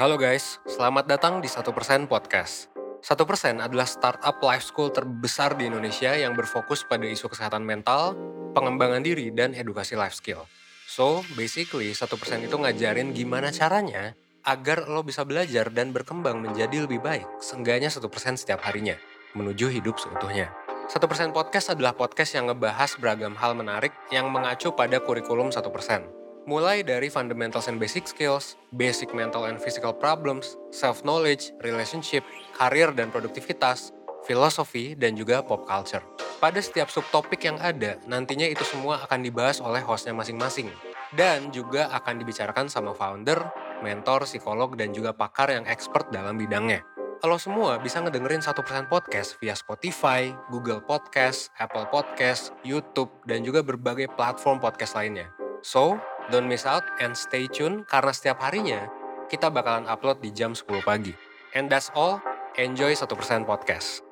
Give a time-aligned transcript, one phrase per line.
[0.00, 2.72] Halo guys, selamat datang di 1% Podcast.
[3.04, 8.16] 1% adalah startup life school terbesar di Indonesia yang berfokus pada isu kesehatan mental,
[8.56, 10.48] pengembangan diri, dan edukasi life skill.
[10.88, 12.08] So, basically 1%
[12.48, 14.16] itu ngajarin gimana caranya
[14.48, 18.00] agar lo bisa belajar dan berkembang menjadi lebih baik, seenggaknya 1%
[18.40, 18.96] setiap harinya,
[19.36, 20.48] menuju hidup seutuhnya.
[20.88, 20.96] 1%
[21.36, 26.19] Podcast adalah podcast yang ngebahas beragam hal menarik yang mengacu pada kurikulum 1%.
[26.48, 32.24] Mulai dari fundamentals and basic skills, basic mental and physical problems, self-knowledge, relationship,
[32.56, 33.92] karir dan produktivitas,
[34.24, 36.00] filosofi, dan juga pop culture.
[36.40, 40.72] Pada setiap subtopik yang ada, nantinya itu semua akan dibahas oleh hostnya masing-masing.
[41.12, 43.36] Dan juga akan dibicarakan sama founder,
[43.84, 46.80] mentor, psikolog, dan juga pakar yang expert dalam bidangnya.
[47.20, 48.56] Lo semua bisa ngedengerin 1%
[48.88, 55.28] podcast via Spotify, Google Podcast, Apple Podcast, YouTube, dan juga berbagai platform podcast lainnya.
[55.60, 58.86] So, don't miss out and stay tune karena setiap harinya
[59.26, 61.10] kita bakalan upload di jam 10 pagi.
[61.58, 62.22] And that's all,
[62.54, 63.10] enjoy 1%
[63.42, 64.06] podcast.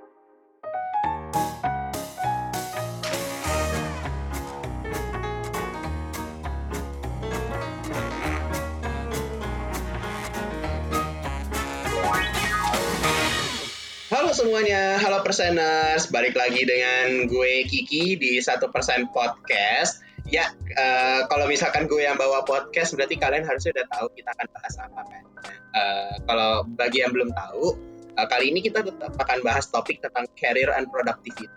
[14.11, 20.08] Halo semuanya, halo perseners, balik lagi dengan gue Kiki di satu persen podcast.
[20.29, 24.47] Ya, uh, kalau misalkan gue yang bawa podcast, berarti kalian harusnya udah tahu kita akan
[24.53, 25.25] bahas apa kan.
[25.73, 27.73] Uh, kalau bagi yang belum tahu,
[28.21, 31.49] uh, kali ini kita tetap akan bahas topik tentang career and productivity.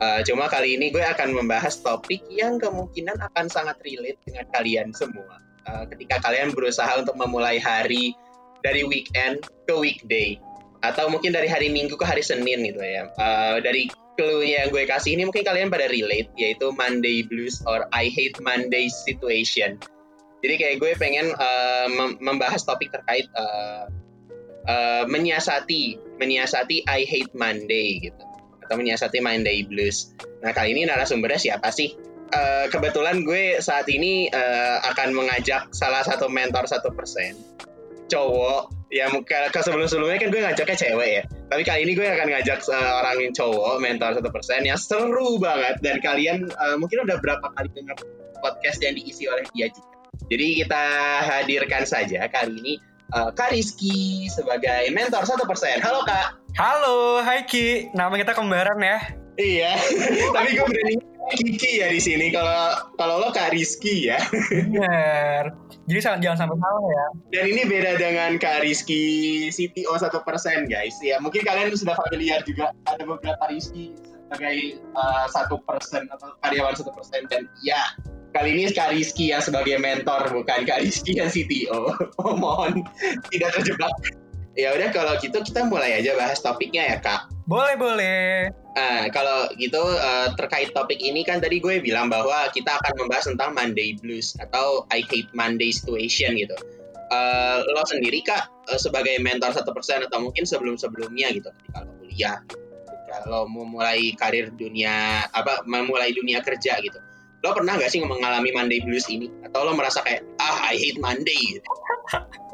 [0.00, 4.96] Uh, cuma kali ini gue akan membahas topik yang kemungkinan akan sangat relate dengan kalian
[4.96, 5.36] semua.
[5.68, 8.16] Uh, ketika kalian berusaha untuk memulai hari
[8.64, 10.40] dari weekend ke weekday
[10.80, 13.12] atau mungkin dari hari Minggu ke hari Senin gitu ya.
[13.20, 17.88] Uh, dari clue yang gue kasih ini mungkin kalian pada relate yaitu Monday Blues or
[17.88, 19.80] I Hate Monday situation.
[20.44, 21.88] Jadi kayak gue pengen uh,
[22.20, 23.88] membahas topik terkait uh,
[24.68, 28.20] uh, menyiasati menyiasati I Hate Monday gitu
[28.60, 30.12] atau menyiasati Monday Blues.
[30.44, 31.96] Nah kali ini narasumbernya siapa sih?
[32.30, 37.34] Uh, kebetulan gue saat ini uh, akan mengajak salah satu mentor satu persen
[38.06, 42.30] cowok ya ke sebelum sebelumnya kan gue ngajaknya cewek ya tapi kali ini gue akan
[42.30, 45.82] ngajak seorang cowok mentor satu persen yang seru banget.
[45.82, 47.98] Dan kalian uh, mungkin udah berapa kali dengar
[48.38, 49.90] podcast yang diisi oleh dia juga.
[50.30, 50.84] Jadi kita
[51.26, 52.74] hadirkan saja kali ini
[53.18, 55.82] uh, Kak Rizky sebagai mentor satu persen.
[55.82, 56.38] Halo kak.
[56.54, 57.90] Halo Hai Ki.
[57.98, 58.98] Nama kita kembaran ya.
[59.34, 59.74] Iya.
[60.38, 64.18] Tapi gue berani Kiki ya di sini kalau kalau lo Kak Rizky ya
[64.50, 65.54] benar
[65.90, 67.06] jadi jangan sampai salah ya.
[67.34, 69.02] Dan ini beda dengan Kak Rizky
[69.50, 70.94] CTO satu persen guys.
[71.02, 73.98] Ya mungkin kalian sudah familiar juga ada beberapa Rizky
[74.30, 77.82] sebagai uh, satu persen atau karyawan satu persen dan ya
[78.30, 81.90] kali ini Kak Rizky yang sebagai mentor bukan Kak Rizky yang CTO.
[82.22, 82.86] Oh, mohon
[83.34, 83.90] tidak terjebak.
[84.58, 87.30] Ya udah kalau gitu kita mulai aja bahas topiknya ya Kak.
[87.46, 88.50] Boleh boleh.
[88.74, 93.26] Nah, kalau gitu uh, terkait topik ini kan tadi gue bilang bahwa kita akan membahas
[93.30, 96.54] tentang Monday Blues atau I Hate Monday Situation gitu.
[97.10, 101.82] Uh, lo sendiri kak uh, sebagai mentor satu persen atau mungkin sebelum sebelumnya gitu ketika
[101.82, 102.38] lo kuliah,
[103.10, 107.02] kalau mau mulai karir dunia apa memulai dunia kerja gitu,
[107.42, 111.02] lo pernah gak sih mengalami Monday Blues ini atau lo merasa kayak ah I hate
[111.02, 111.66] Monday gitu?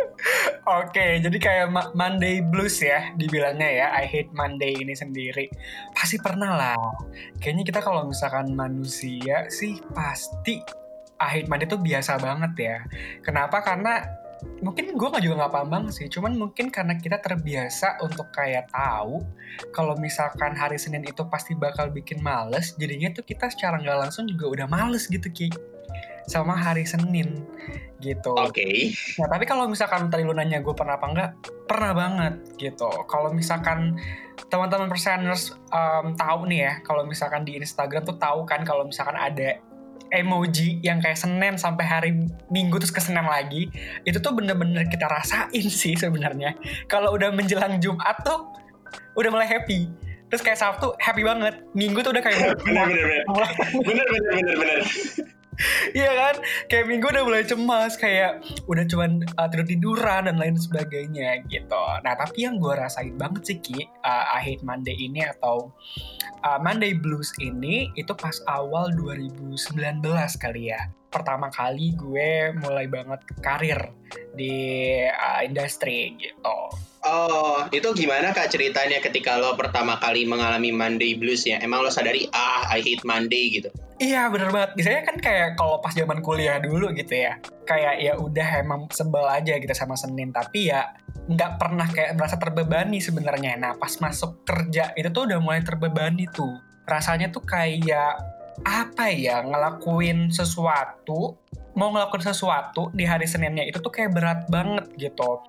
[0.66, 3.86] Oke, jadi kayak Monday blues ya dibilangnya ya.
[3.94, 5.46] I hate Monday ini sendiri.
[5.94, 6.74] Pasti pernah lah.
[7.38, 10.58] Kayaknya kita kalau misalkan manusia sih pasti
[11.22, 12.78] I hate Monday tuh biasa banget ya.
[13.22, 13.62] Kenapa?
[13.62, 14.02] Karena
[14.60, 16.06] mungkin gue nggak juga nggak paham banget sih.
[16.10, 19.22] Cuman mungkin karena kita terbiasa untuk kayak tahu
[19.70, 22.74] kalau misalkan hari Senin itu pasti bakal bikin males.
[22.74, 25.48] Jadinya tuh kita secara nggak langsung juga udah males gitu Ki
[26.26, 27.46] sama hari Senin
[28.00, 28.36] gitu.
[28.36, 28.52] Oke.
[28.52, 28.76] Okay.
[29.22, 31.30] Nah tapi kalau misalkan tadi lu nanya gue pernah apa enggak,
[31.64, 32.90] pernah banget gitu.
[33.08, 33.96] Kalau misalkan
[34.52, 39.16] teman-teman perseners um, tahu nih ya, kalau misalkan di Instagram tuh tahu kan kalau misalkan
[39.16, 39.56] ada
[40.14, 42.10] emoji yang kayak Senin sampai hari
[42.52, 43.72] Minggu terus ke Senin lagi,
[44.06, 46.54] itu tuh bener-bener kita rasain sih sebenarnya.
[46.86, 48.52] Kalau udah menjelang Jumat tuh
[49.16, 49.88] udah mulai happy.
[50.26, 51.62] Terus kayak Sabtu happy banget.
[51.72, 53.22] Minggu tuh udah kayak bener bener bener.
[53.82, 54.80] bener bener bener bener.
[55.98, 56.36] Iya kan,
[56.68, 61.84] kayak minggu udah mulai cemas, kayak udah cuman uh, tidur tiduran dan lain sebagainya gitu.
[62.04, 65.72] Nah tapi yang gue rasain banget sih ki, uh, I Monday ini atau
[66.44, 70.02] uh, Monday Blues ini itu pas awal 2019
[70.36, 70.92] kali ya.
[71.08, 73.80] Pertama kali gue mulai banget karir
[74.36, 74.52] di
[75.08, 76.58] uh, industri gitu.
[77.16, 81.56] Oh, itu gimana kak ceritanya ketika lo pertama kali mengalami Monday Blues ya?
[81.64, 83.72] Emang lo sadari, ah, I hate Monday gitu?
[83.96, 84.76] Iya bener banget.
[84.76, 87.40] Biasanya kan kayak kalau pas zaman kuliah dulu gitu ya.
[87.64, 90.28] Kayak ya udah emang sebel aja gitu sama Senin.
[90.28, 90.92] Tapi ya
[91.24, 93.56] nggak pernah kayak merasa terbebani sebenarnya.
[93.56, 96.60] Nah pas masuk kerja itu tuh udah mulai terbebani tuh.
[96.84, 98.20] Rasanya tuh kayak
[98.68, 101.40] apa ya ngelakuin sesuatu
[101.76, 105.44] mau ngelakuin sesuatu di hari Seninnya itu tuh kayak berat banget gitu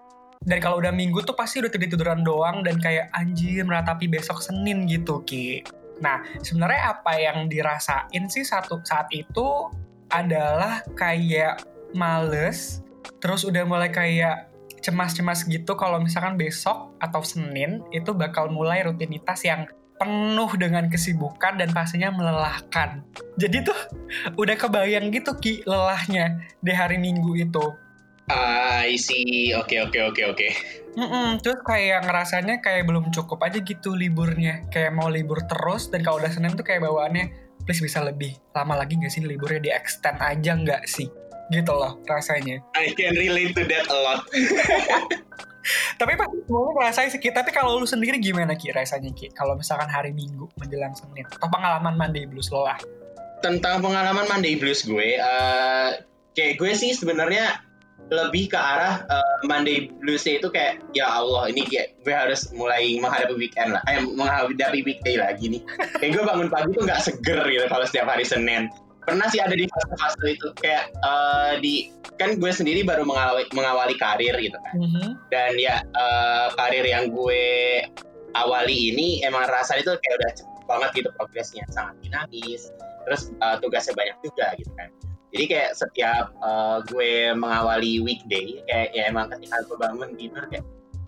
[0.48, 4.40] dan kalau udah minggu tuh pasti udah tidur tiduran doang dan kayak anjir meratapi besok
[4.40, 5.62] Senin gitu Ki
[6.00, 9.68] nah sebenarnya apa yang dirasain sih satu saat itu
[10.08, 11.62] adalah kayak
[11.92, 12.80] males
[13.20, 14.48] terus udah mulai kayak
[14.80, 19.68] cemas-cemas gitu kalau misalkan besok atau Senin itu bakal mulai rutinitas yang
[19.98, 23.02] penuh dengan kesibukan dan pastinya melelahkan.
[23.42, 23.80] Jadi tuh
[24.38, 27.66] udah kebayang gitu Ki lelahnya di hari Minggu itu.
[28.28, 29.56] I see.
[29.56, 30.48] Oke, oke, oke, oke.
[31.00, 34.68] Mm-mm, terus kayak ngerasanya kayak belum cukup aja gitu liburnya.
[34.68, 37.32] Kayak mau libur terus dan kalau udah Senin tuh kayak bawaannya
[37.64, 41.08] please bisa lebih lama lagi gak sih liburnya di extend aja nggak sih?
[41.48, 42.60] Gitu loh rasanya.
[42.76, 44.22] I can relate to that a lot.
[46.00, 47.20] Tapi pasti semuanya ngerasain sih.
[47.32, 49.32] Tapi kalau lu sendiri gimana Ki rasanya Ki?
[49.32, 51.24] Kalau misalkan hari Minggu menjelang Senin.
[51.32, 52.80] Atau pengalaman Monday Blues lo lah.
[53.40, 55.90] Tentang pengalaman Monday Blues gue, eh,
[56.34, 57.67] kayak gue sih sebenarnya
[58.08, 62.96] lebih ke arah eh, Monday Blues itu kayak ya Allah ini kayak gue harus mulai
[63.00, 65.62] menghadapi weekend lah, eh menghadapi weekday lagi nih.
[66.00, 68.72] Kayak gue bangun pagi tuh nggak seger gitu kalau setiap hari Senin.
[69.08, 71.74] Pernah sih ada di fase-fase itu kayak eh, di
[72.18, 74.76] kan gue sendiri baru mengawali, mengawali karir gitu kan.
[75.30, 77.44] dan ya eh, karir yang gue
[78.36, 82.70] awali ini emang rasanya itu kayak udah cepet banget gitu progresnya sangat dinamis
[83.08, 84.90] terus eh, tugasnya banyak juga gitu kan
[85.34, 90.66] jadi kayak setiap eh, gue mengawali weekday kayak ya emang ketika gue bangun tidur kayak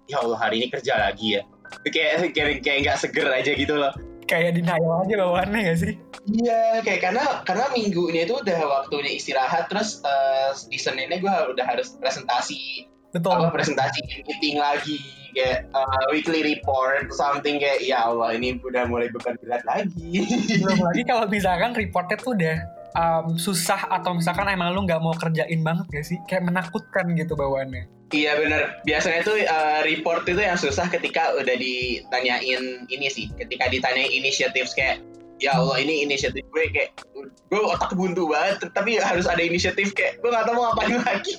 [0.10, 1.42] ya Allah hari ini kerja lagi ya
[1.86, 3.94] kayak kayak kayak nggak seger aja gitu loh
[4.30, 5.94] Kayak denial aja bawaannya gak sih?
[6.30, 11.66] Iya, kayak karena karena minggunya itu udah waktunya istirahat, terus eh, di Seninnya gue udah
[11.66, 13.42] harus presentasi Betul.
[13.42, 15.02] apa presentasi meeting lagi
[15.34, 20.26] kayak uh, weekly report something kayak ya Allah ini udah mulai beban berat lagi
[20.62, 22.58] Belum lagi kalau misalkan reportnya tuh udah
[22.96, 26.18] um, susah atau misalkan emang lu nggak mau kerjain banget gak sih?
[26.26, 27.86] Kayak menakutkan gitu bawaannya.
[28.10, 28.82] iya bener.
[28.90, 33.30] Biasanya tuh uh, report itu yang susah ketika udah ditanyain ini sih.
[33.38, 35.06] Ketika ditanyain inisiatif kayak
[35.40, 40.20] ya Allah ini inisiatif gue kayak gue otak buntu banget tapi harus ada inisiatif kayak
[40.20, 41.34] gue gak tahu mau ngapain lagi.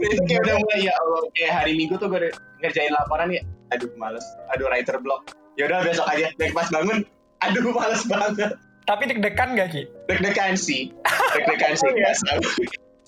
[0.00, 2.32] Itu kayak udah mulai ya Allah kayak hari minggu tuh gue
[2.64, 3.44] ngerjain laporan ya
[3.76, 4.24] aduh males.
[4.56, 5.36] Aduh writer block.
[5.60, 7.04] Ya udah besok aja baik pas bangun.
[7.44, 8.56] Aduh males banget
[8.90, 9.86] Tapi deg-degan gak Ki?
[10.10, 10.90] deg-degan sih
[11.38, 12.28] deg-degan sih biasa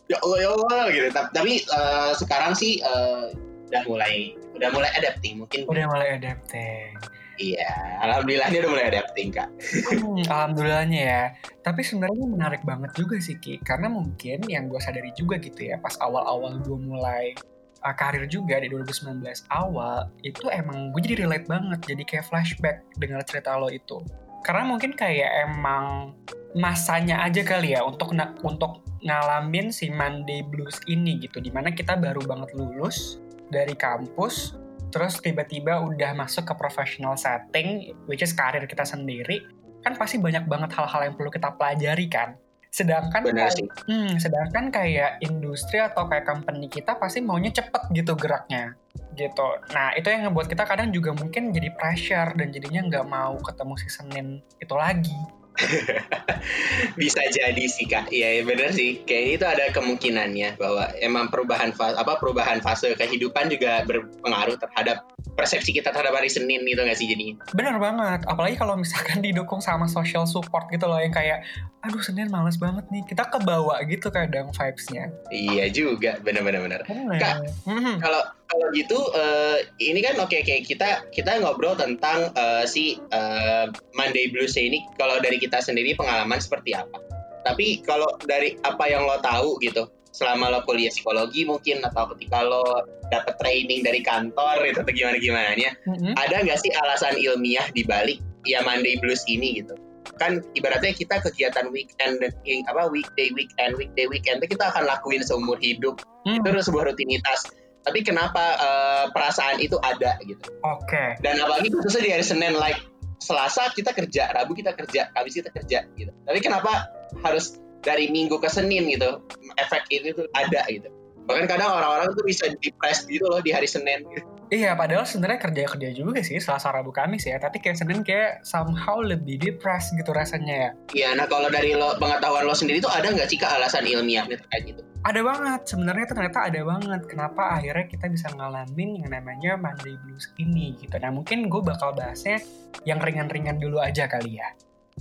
[0.07, 3.35] ya Allah ya Allah gitu tapi, eh, sekarang sih eh,
[3.67, 6.93] udah mulai udah mulai adapting mungkin Udah mulai adapting.
[7.41, 9.49] iya alhamdulillah dia udah mulai adapting kak
[9.91, 11.23] Hmm, alhamdulillahnya ya.
[11.65, 15.81] Tapi sebenarnya menarik banget juga sih Ki, karena mungkin yang gue sadari juga gitu ya,
[15.81, 17.33] pas awal-awal gue mulai
[17.81, 22.77] uh, karir juga di 2019 awal, itu emang gue jadi relate banget, jadi kayak flashback
[22.99, 24.03] dengar cerita lo itu.
[24.43, 26.15] Karena mungkin kayak emang
[26.53, 28.13] masanya aja kali ya untuk
[28.45, 33.19] untuk ngalamin si Monday Blues ini gitu, di mana kita baru banget lulus
[33.51, 34.55] dari kampus,
[34.95, 39.43] terus tiba-tiba udah masuk ke professional setting, which is karir kita sendiri,
[39.83, 42.39] kan pasti banyak banget hal-hal yang perlu kita pelajari kan.
[42.73, 48.17] Sedangkan benar sih Hmm, sedangkan kayak industri atau kayak company kita pasti maunya cepet gitu
[48.17, 48.73] geraknya
[49.13, 49.49] gitu.
[49.77, 53.75] Nah itu yang ngebuat kita kadang juga mungkin jadi pressure dan jadinya nggak mau ketemu
[53.77, 54.27] si Senin
[54.57, 55.21] itu lagi.
[57.01, 58.09] bisa jadi sih kak.
[58.09, 59.01] Iya ya benar sih.
[59.05, 65.09] Kayak itu ada kemungkinannya bahwa emang perubahan fase apa perubahan fase kehidupan juga berpengaruh terhadap
[65.33, 67.41] persepsi kita terhadap hari Senin gitu nggak sih jadinya?
[67.53, 71.41] Bener banget, apalagi kalau misalkan didukung sama social support gitu loh yang kayak,
[71.81, 75.09] aduh Senin males banget nih, kita kebawa gitu kadang vibes-nya.
[75.33, 76.21] iya juga.
[76.21, 77.17] Benar-benar benar Bener.
[77.17, 77.97] Kak, Mhm.
[77.99, 78.21] kalau
[78.53, 83.67] kalau gitu eh, ini kan oke oke kita kita ngobrol tentang eh, si eh,
[83.97, 84.85] Monday Blues ini.
[85.01, 87.01] Kalau dari kita sendiri pengalaman seperti apa?
[87.43, 92.45] Tapi kalau dari apa yang lo tahu gitu selama lo kuliah psikologi mungkin atau ketika
[92.45, 96.13] lo dapet training dari kantor gitu atau gimana gimana Mhm.
[96.21, 99.73] ada nggak sih alasan ilmiah di balik ya Monday Blues ini gitu?
[100.21, 102.21] Kan ibaratnya kita kegiatan weekend
[102.69, 106.05] apa weekday weekend weekday weekend itu kita akan lakuin seumur hidup.
[106.29, 107.49] Hmm, itu sebuah rutinitas
[107.83, 111.19] tapi kenapa eh, perasaan itu ada gitu Oke.
[111.21, 112.79] dan apalagi khususnya di hari Senin like
[113.23, 116.91] Selasa kita kerja Rabu kita kerja Kamis kita kerja gitu tapi kenapa
[117.23, 119.23] harus dari Minggu ke Senin gitu
[119.59, 120.91] efek ini tuh ada gitu
[121.27, 124.03] Bahkan kadang orang-orang tuh bisa depressed gitu loh di hari Senin.
[124.53, 129.01] Iya, padahal sebenarnya kerja-kerja juga sih Selasa Rabu Kamis ya, tapi kayak Senin kayak somehow
[129.01, 130.71] lebih depressed gitu rasanya ya.
[130.93, 134.45] Iya, nah kalau dari lo pengetahuan lo sendiri tuh ada nggak sih ke alasan ilmiahnya
[134.45, 134.85] terkait itu?
[135.09, 140.29] Ada banget, sebenarnya ternyata ada banget kenapa akhirnya kita bisa ngalamin yang namanya Monday Blues
[140.37, 141.01] ini gitu.
[141.01, 142.45] Nah mungkin gue bakal bahasnya
[142.85, 144.53] yang ringan-ringan dulu aja kali ya,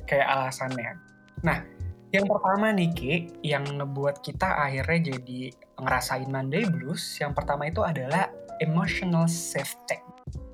[0.08, 0.96] kayak alasannya.
[1.44, 1.60] Nah,
[2.12, 7.84] yang pertama nih Ki, yang ngebuat kita akhirnya jadi ngerasain Monday Blues, yang pertama itu
[7.84, 8.32] adalah
[8.62, 10.00] emotional shifting.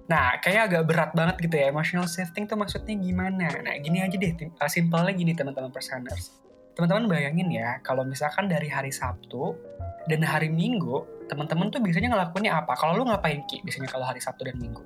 [0.07, 1.67] Nah, kayak agak berat banget gitu ya.
[1.67, 3.51] Emotional shifting tuh maksudnya gimana?
[3.59, 6.39] Nah, gini aja deh, uh, simpelnya gini teman-teman personers.
[6.79, 9.51] Teman-teman bayangin ya, kalau misalkan dari hari Sabtu
[10.07, 12.71] dan hari Minggu, teman-teman tuh biasanya ngelakuinnya apa?
[12.79, 14.79] Kalau lu ngapain Ki biasanya kalau hari Sabtu dan Minggu?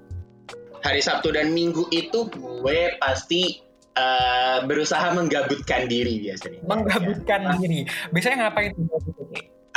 [0.82, 3.62] Hari Sabtu dan Minggu itu gue pasti
[3.94, 6.66] uh, berusaha menggabutkan diri biasanya.
[6.66, 7.54] Menggabutkan ya.
[7.62, 7.80] diri.
[8.10, 8.90] Biasanya ngapain tuh?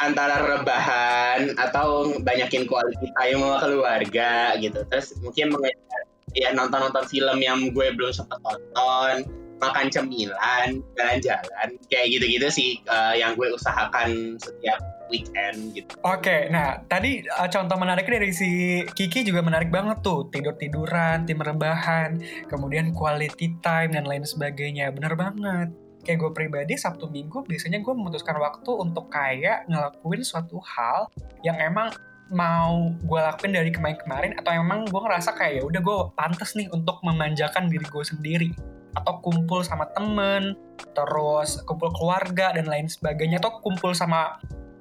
[0.03, 6.03] Antara rebahan atau banyakin quality time sama keluarga gitu terus mungkin mengejar
[6.35, 9.31] ya nonton-nonton film yang gue belum sempat tonton
[9.63, 14.83] makan cemilan jalan-jalan kayak gitu-gitu sih uh, yang gue usahakan setiap
[15.13, 15.95] weekend gitu.
[16.03, 18.51] Oke, okay, nah tadi uh, contoh menariknya dari si
[18.83, 22.19] Kiki juga menarik banget tuh tidur tiduran, tim rebahan,
[22.51, 24.91] kemudian quality time dan lain sebagainya.
[24.91, 30.61] Bener banget kayak gue pribadi Sabtu Minggu biasanya gue memutuskan waktu untuk kayak ngelakuin suatu
[30.61, 31.09] hal
[31.43, 31.91] yang emang
[32.33, 36.69] mau gue lakuin dari kemarin-kemarin atau emang gue ngerasa kayak ya udah gue pantas nih
[36.73, 38.51] untuk memanjakan diri gue sendiri.
[38.95, 40.55] Atau kumpul sama temen
[40.95, 44.39] terus kumpul keluarga dan lain sebagainya atau kumpul sama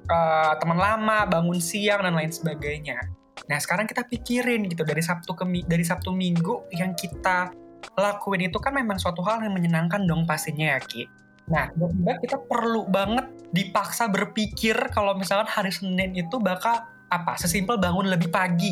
[0.08, 3.00] uh, teman lama bangun siang dan lain sebagainya.
[3.50, 7.52] Nah sekarang kita pikirin gitu dari Sabtu ke dari Sabtu Minggu yang kita
[7.98, 11.06] lakuin itu kan memang suatu hal yang menyenangkan dong pastinya ya Ki.
[11.52, 17.36] Nah, tiba-tiba kita perlu banget dipaksa berpikir kalau misalkan hari Senin itu bakal apa?
[17.36, 18.72] Sesimpel bangun lebih pagi.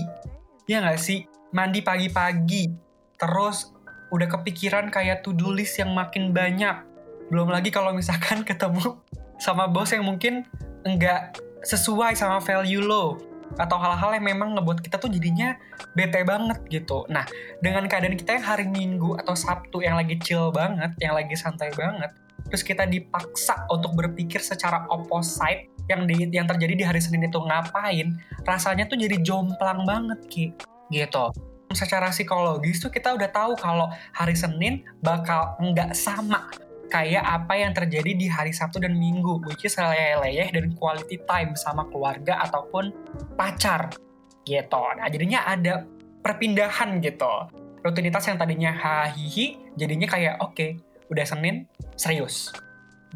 [0.66, 1.28] Ya nggak sih?
[1.52, 2.72] Mandi pagi-pagi.
[3.20, 3.76] Terus
[4.12, 6.88] udah kepikiran kayak to-do list yang makin banyak.
[7.28, 9.00] Belum lagi kalau misalkan ketemu
[9.36, 10.48] sama bos yang mungkin
[10.88, 15.58] enggak sesuai sama value lo atau hal-hal yang memang ngebuat kita tuh jadinya
[15.96, 17.04] bete banget gitu.
[17.12, 17.26] Nah,
[17.60, 21.72] dengan keadaan kita yang hari Minggu atau Sabtu yang lagi chill banget, yang lagi santai
[21.76, 22.12] banget,
[22.48, 27.40] terus kita dipaksa untuk berpikir secara opposite yang di yang terjadi di hari Senin itu
[27.42, 28.16] ngapain,
[28.48, 30.46] rasanya tuh jadi jomplang banget ki,
[30.94, 31.32] gitu.
[31.72, 36.52] Secara psikologis tuh kita udah tahu kalau hari Senin bakal nggak sama
[36.92, 41.56] kayak apa yang terjadi di hari Sabtu dan Minggu, which is leyeh-leyeh dan quality time
[41.56, 42.92] sama keluarga ataupun
[43.40, 43.96] pacar
[44.44, 44.84] gitu.
[45.00, 45.88] Nah jadinya ada
[46.20, 47.48] perpindahan gitu.
[47.82, 50.70] Rutinitas yang tadinya hahihi jadinya kayak oke, okay,
[51.08, 52.52] udah Senin serius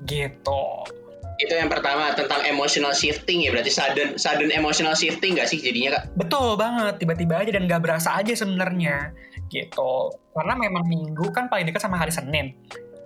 [0.07, 0.87] gitu.
[1.35, 5.99] Itu yang pertama tentang emotional shifting ya berarti sudden sudden emotional shifting gak sih jadinya
[5.99, 6.03] kak?
[6.15, 9.11] Betul banget tiba-tiba aja dan gak berasa aja sebenarnya
[9.51, 10.15] gitu.
[10.31, 12.55] Karena memang minggu kan paling dekat sama hari Senin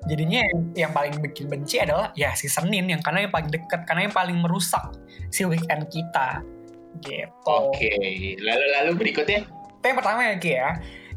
[0.08, 3.84] jadinya yang, yang paling bikin benci adalah ya si Senin yang karena yang paling dekat
[3.84, 4.96] karena yang paling merusak
[5.34, 6.40] si weekend kita
[7.04, 7.28] gitu.
[7.46, 8.40] Oke, okay.
[8.40, 9.46] lalu lalu berikutnya?
[9.80, 10.70] Itu yang pertama ya Ki ya.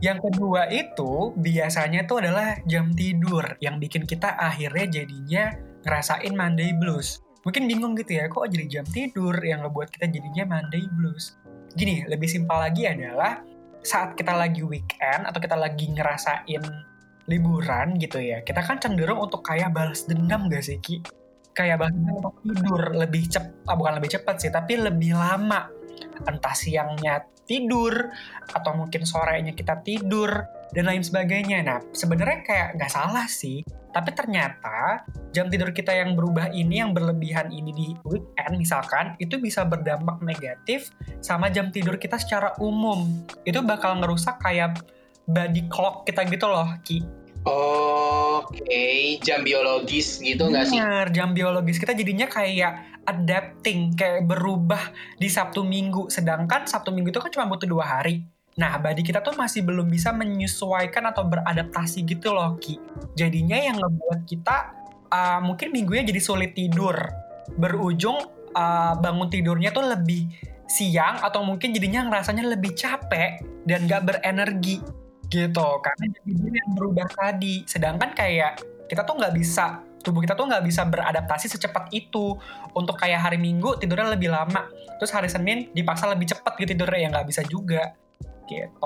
[0.02, 5.54] Yang kedua itu biasanya tuh adalah jam tidur yang bikin kita akhirnya jadinya
[5.86, 7.22] ngerasain Monday blues.
[7.42, 11.38] Mungkin bingung gitu ya, kok jadi jam tidur yang ngebuat kita jadinya Monday blues.
[11.74, 13.42] Gini, lebih simpel lagi adalah
[13.82, 16.62] saat kita lagi weekend atau kita lagi ngerasain
[17.31, 20.99] liburan gitu ya, kita kan cenderung untuk kayak balas dendam gak sih Ki?
[21.52, 25.71] Kayak balas dendam tidur lebih cepat, ah, bukan lebih cepat sih, tapi lebih lama.
[26.23, 28.11] Entah siangnya tidur,
[28.55, 30.31] atau mungkin sorenya kita tidur,
[30.73, 31.61] dan lain sebagainya.
[31.62, 33.61] Nah, sebenarnya kayak nggak salah sih,
[33.93, 35.05] tapi ternyata
[35.37, 40.25] jam tidur kita yang berubah ini, yang berlebihan ini di weekend misalkan, itu bisa berdampak
[40.25, 43.05] negatif sama jam tidur kita secara umum.
[43.45, 44.81] Itu bakal ngerusak kayak
[45.26, 47.02] body clock kita gitu loh, Ki.
[47.43, 49.19] Oke, okay.
[49.19, 50.79] jam biologis gitu nggak sih?
[50.79, 56.07] Benar, jam biologis kita jadinya kayak adapting, kayak berubah di Sabtu Minggu.
[56.07, 58.23] Sedangkan Sabtu Minggu itu kan cuma butuh dua hari.
[58.62, 62.79] Nah, body kita tuh masih belum bisa menyesuaikan atau beradaptasi gitu loh, Ki.
[63.19, 64.57] Jadinya yang ngebuat kita
[65.11, 66.95] uh, mungkin minggunya jadi sulit tidur.
[67.59, 68.23] Berujung
[68.55, 70.31] uh, bangun tidurnya tuh lebih
[70.71, 75.01] siang atau mungkin jadinya ngerasanya lebih capek dan gak berenergi
[75.32, 77.64] gitu karena jadi yang berubah tadi.
[77.64, 78.60] Sedangkan kayak
[78.92, 82.36] kita tuh nggak bisa tubuh kita tuh nggak bisa beradaptasi secepat itu.
[82.76, 84.68] Untuk kayak hari minggu tidurnya lebih lama
[85.00, 87.96] terus hari senin dipaksa lebih cepat gitu tidurnya ya nggak bisa juga.
[88.44, 88.76] Gitu.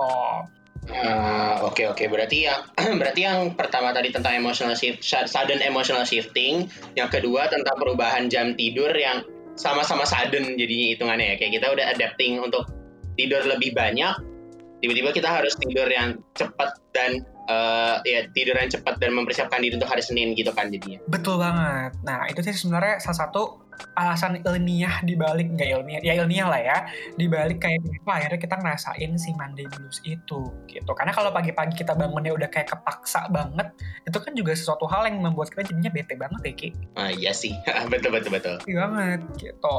[0.86, 1.98] Uh, Oke okay, oke.
[1.98, 2.06] Okay.
[2.06, 2.60] berarti yang
[3.00, 8.54] berarti yang pertama tadi tentang emotional shift sudden emotional shifting, yang kedua tentang perubahan jam
[8.54, 9.26] tidur yang
[9.58, 11.36] sama-sama sudden jadinya hitungannya ya.
[11.42, 12.70] Kayak kita udah adapting untuk
[13.18, 14.35] tidur lebih banyak
[14.80, 19.74] tiba-tiba kita harus tidur yang cepat dan uh, ya tidur yang cepat dan mempersiapkan diri
[19.76, 21.96] untuk hari Senin gitu kan jadinya Betul banget.
[22.04, 23.65] Nah, itu sih sebenarnya salah satu
[23.96, 26.78] alasan ilmiah di balik nggak ilmiah, ya ilmiah lah ya,
[27.16, 30.90] di balik kayak kenapa akhirnya kita ngerasain si Monday blues itu gitu.
[30.92, 33.72] Karena kalau pagi-pagi kita bangunnya udah kayak kepaksa banget,
[34.04, 36.68] itu kan juga sesuatu hal yang membuat kita jadinya bete banget ya, Ki.
[36.96, 37.52] ah iya sih
[37.92, 39.78] betul betul betul Iya banget gitu.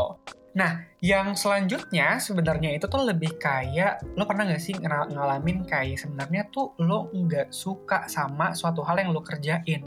[0.58, 6.50] Nah, yang selanjutnya sebenarnya itu tuh lebih kayak lo pernah nggak sih ngalamin kayak sebenarnya
[6.50, 9.86] tuh lo nggak suka sama suatu hal yang lo kerjain.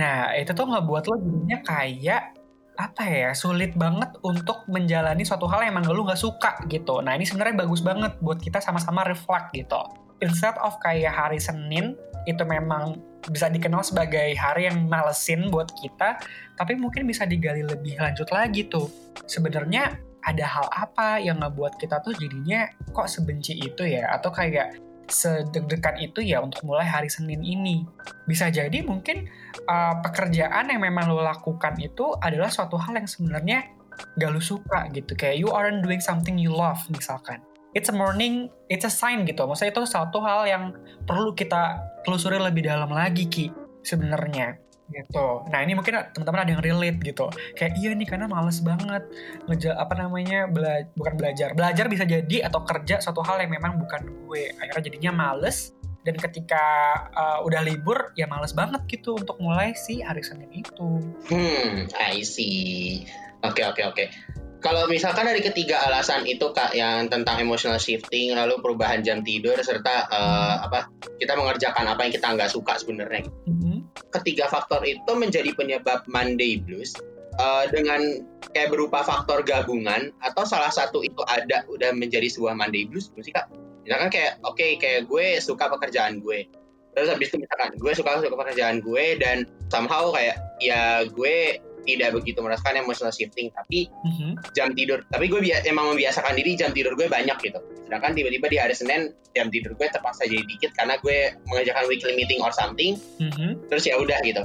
[0.00, 2.37] Nah, itu tuh ngebuat lo jadinya kayak
[2.78, 7.02] apa ya sulit banget untuk menjalani suatu hal yang emang lo nggak suka gitu.
[7.02, 9.82] Nah, ini sebenarnya bagus banget buat kita sama-sama reflect gitu.
[10.22, 11.98] Instead of kayak hari Senin
[12.30, 16.22] itu memang bisa dikenal sebagai hari yang malesin buat kita,
[16.54, 18.86] tapi mungkin bisa digali lebih lanjut lagi tuh.
[19.26, 24.78] Sebenarnya ada hal apa yang ngebuat kita tuh jadinya kok sebenci itu ya atau kayak
[25.08, 27.84] sedeg-degan itu ya untuk mulai hari Senin ini.
[28.28, 29.26] Bisa jadi mungkin
[29.66, 33.72] uh, pekerjaan yang memang lo lakukan itu adalah suatu hal yang sebenarnya
[34.20, 35.16] gak lo suka gitu.
[35.16, 37.40] Kayak you aren't doing something you love misalkan.
[37.76, 39.44] It's a morning, it's a sign gitu.
[39.44, 40.64] Maksudnya itu suatu hal yang
[41.04, 43.52] perlu kita telusuri lebih dalam lagi Ki
[43.84, 45.44] sebenarnya gitu.
[45.48, 47.26] Nah ini mungkin teman-teman ada yang relate gitu.
[47.54, 49.04] Kayak iya nih karena males banget
[49.46, 51.52] ngeja apa namanya bela bukan belajar.
[51.52, 54.52] Belajar bisa jadi atau kerja suatu hal yang memang bukan gue.
[54.58, 55.76] Akhirnya jadinya males
[56.06, 56.64] dan ketika
[57.12, 61.04] uh, udah libur ya males banget gitu untuk mulai si hari Senin itu.
[61.28, 63.04] Hmm, I see.
[63.44, 64.04] Oke, oke, oke.
[64.58, 69.54] Kalau misalkan dari ketiga alasan itu kak yang tentang emotional shifting, lalu perubahan jam tidur
[69.62, 73.22] serta eh, apa kita mengerjakan apa yang kita nggak suka sebenarnya.
[73.46, 73.67] Mhm.
[74.08, 76.96] Ketiga faktor itu menjadi penyebab Monday blues
[77.36, 78.24] eh, dengan
[78.56, 83.24] kayak berupa faktor gabungan atau salah satu itu ada udah menjadi sebuah Monday blues belum
[83.24, 83.52] sih kak?
[83.84, 86.44] Misalkan kayak oke kayak gue suka pekerjaan gue,
[86.92, 91.56] terus habis itu misalkan gue suka suka pekerjaan gue dan somehow kayak ya gue
[91.88, 94.36] tidak begitu merasakan emotional shifting tapi Mhm.
[94.52, 97.56] jam tidur tapi gue bia- emang membiasakan diri jam tidur gue banyak gitu.
[97.82, 99.00] Sedangkan tiba-tiba di hari Senin
[99.32, 101.16] jam tidur gue terpaksa jadi dikit karena gue
[101.46, 103.00] mengerjakan weekly meeting or something.
[103.18, 103.64] Mhm.
[103.66, 104.44] terus ya udah gitu.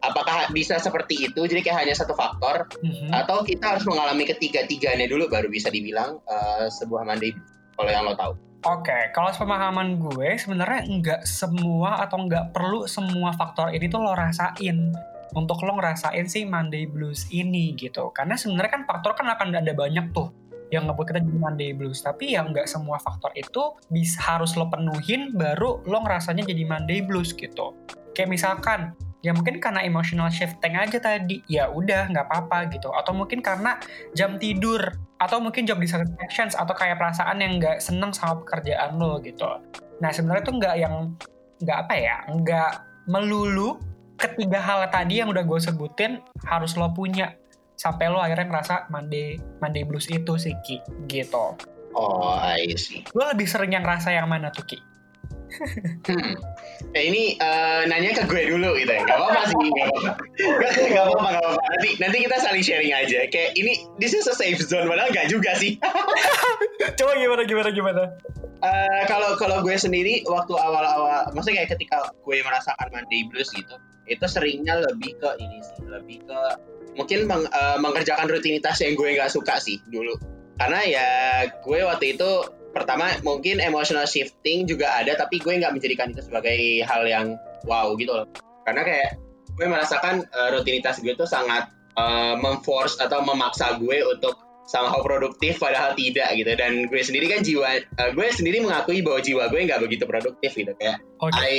[0.00, 1.40] Apakah bisa seperti itu?
[1.40, 2.66] Jadi kayak hanya satu faktor?
[2.82, 3.14] Mhm.
[3.14, 7.38] atau kita harus mengalami ketiga-tiganya dulu baru bisa dibilang eh, sebuah blues,
[7.72, 8.34] kalau yang lo tahu?
[8.62, 14.10] Oke, kalau pemahaman gue sebenarnya nggak semua atau nggak perlu semua faktor ini tuh lo
[14.12, 14.94] rasain
[15.32, 18.12] untuk lo ngerasain si Monday Blues ini gitu.
[18.12, 20.32] Karena sebenarnya kan faktor kan akan ada banyak tuh
[20.72, 22.00] yang ngebuat kita jadi Monday Blues.
[22.00, 27.04] Tapi yang nggak semua faktor itu bisa harus lo penuhin baru lo ngerasanya jadi Monday
[27.04, 27.76] Blues gitu.
[28.16, 33.14] Kayak misalkan ya mungkin karena emotional shifting aja tadi ya udah nggak apa-apa gitu atau
[33.14, 33.78] mungkin karena
[34.18, 34.82] jam tidur
[35.22, 39.46] atau mungkin job dissatisfactions atau kayak perasaan yang nggak seneng sama pekerjaan lo gitu.
[40.02, 41.14] Nah sebenarnya tuh nggak yang
[41.62, 42.72] nggak apa ya nggak
[43.06, 43.78] melulu
[44.16, 47.34] ketiga hal tadi yang udah gue sebutin harus lo punya
[47.76, 50.78] sampai lo akhirnya ngerasa Monday Monday blues itu sih Ki
[51.10, 51.56] gitu.
[51.96, 54.78] oh I see Lo lebih sering yang ngerasa yang mana tuh Ki?
[56.02, 56.34] Hmm.
[56.92, 59.00] Eh, ini eh, nanya ke gue dulu gitu ya.
[59.02, 60.10] Gak apa-apa sih, gak apa-apa.
[60.90, 61.62] Gak apa-apa, gak apa-apa.
[61.70, 63.28] Nanti, nanti kita saling sharing aja.
[63.28, 64.86] Kayak ini, this is a safe zone.
[64.86, 65.78] Padahal gak juga sih.
[66.98, 68.02] Coba gimana gimana gimana?
[68.62, 73.74] Eh, Kalau kalau gue sendiri, waktu awal-awal, maksudnya kayak ketika gue merasakan Monday Blues gitu,
[74.06, 75.82] itu seringnya lebih ke ini sih.
[75.82, 76.40] Lebih ke,
[76.94, 80.14] mungkin meng- eh, mengerjakan rutinitas yang gue gak suka sih dulu.
[80.58, 81.08] Karena ya
[81.48, 82.30] gue waktu itu
[82.72, 87.26] pertama mungkin emotional shifting juga ada tapi gue nggak menjadikan itu sebagai hal yang
[87.68, 88.26] wow gitu loh.
[88.64, 89.10] Karena kayak
[89.52, 91.68] gue merasakan uh, rutinitas gue tuh sangat
[92.00, 96.52] uh, memforce atau memaksa gue untuk somehow produktif padahal tidak gitu.
[96.56, 100.56] Dan gue sendiri kan jiwa uh, gue sendiri mengakui bahwa jiwa gue nggak begitu produktif
[100.56, 100.72] gitu.
[100.80, 101.36] Kayak Oke.
[101.36, 101.54] I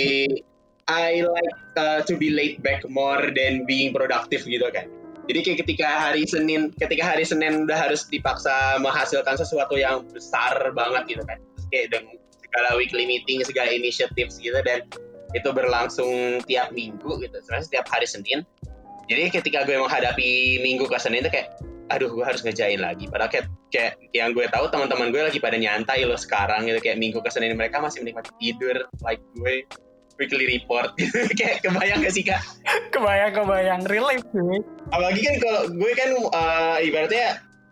[0.89, 5.57] I like uh, to be laid back more than being productive gitu kan jadi kayak
[5.63, 11.23] ketika hari Senin, ketika hari Senin udah harus dipaksa menghasilkan sesuatu yang besar banget gitu
[11.23, 11.39] kan.
[11.39, 14.83] Terus kayak dengan segala weekly meeting, segala initiatives gitu dan
[15.31, 17.35] itu berlangsung tiap minggu gitu.
[17.39, 18.43] Sebenarnya setiap hari Senin.
[19.07, 21.55] Jadi ketika gue menghadapi minggu ke Senin itu kayak
[21.91, 23.07] aduh gue harus ngejain lagi.
[23.07, 26.99] Padahal kayak, kayak yang gue tahu teman-teman gue lagi pada nyantai loh sekarang gitu kayak
[26.99, 29.63] minggu ke Senin mereka masih menikmati tidur like gue
[30.15, 30.93] weekly report
[31.39, 32.41] kayak kebayang gak sih kak?
[32.89, 34.59] Kebayang kebayang relate sih.
[34.89, 37.27] apalagi kan kalau gue kan eh, ibaratnya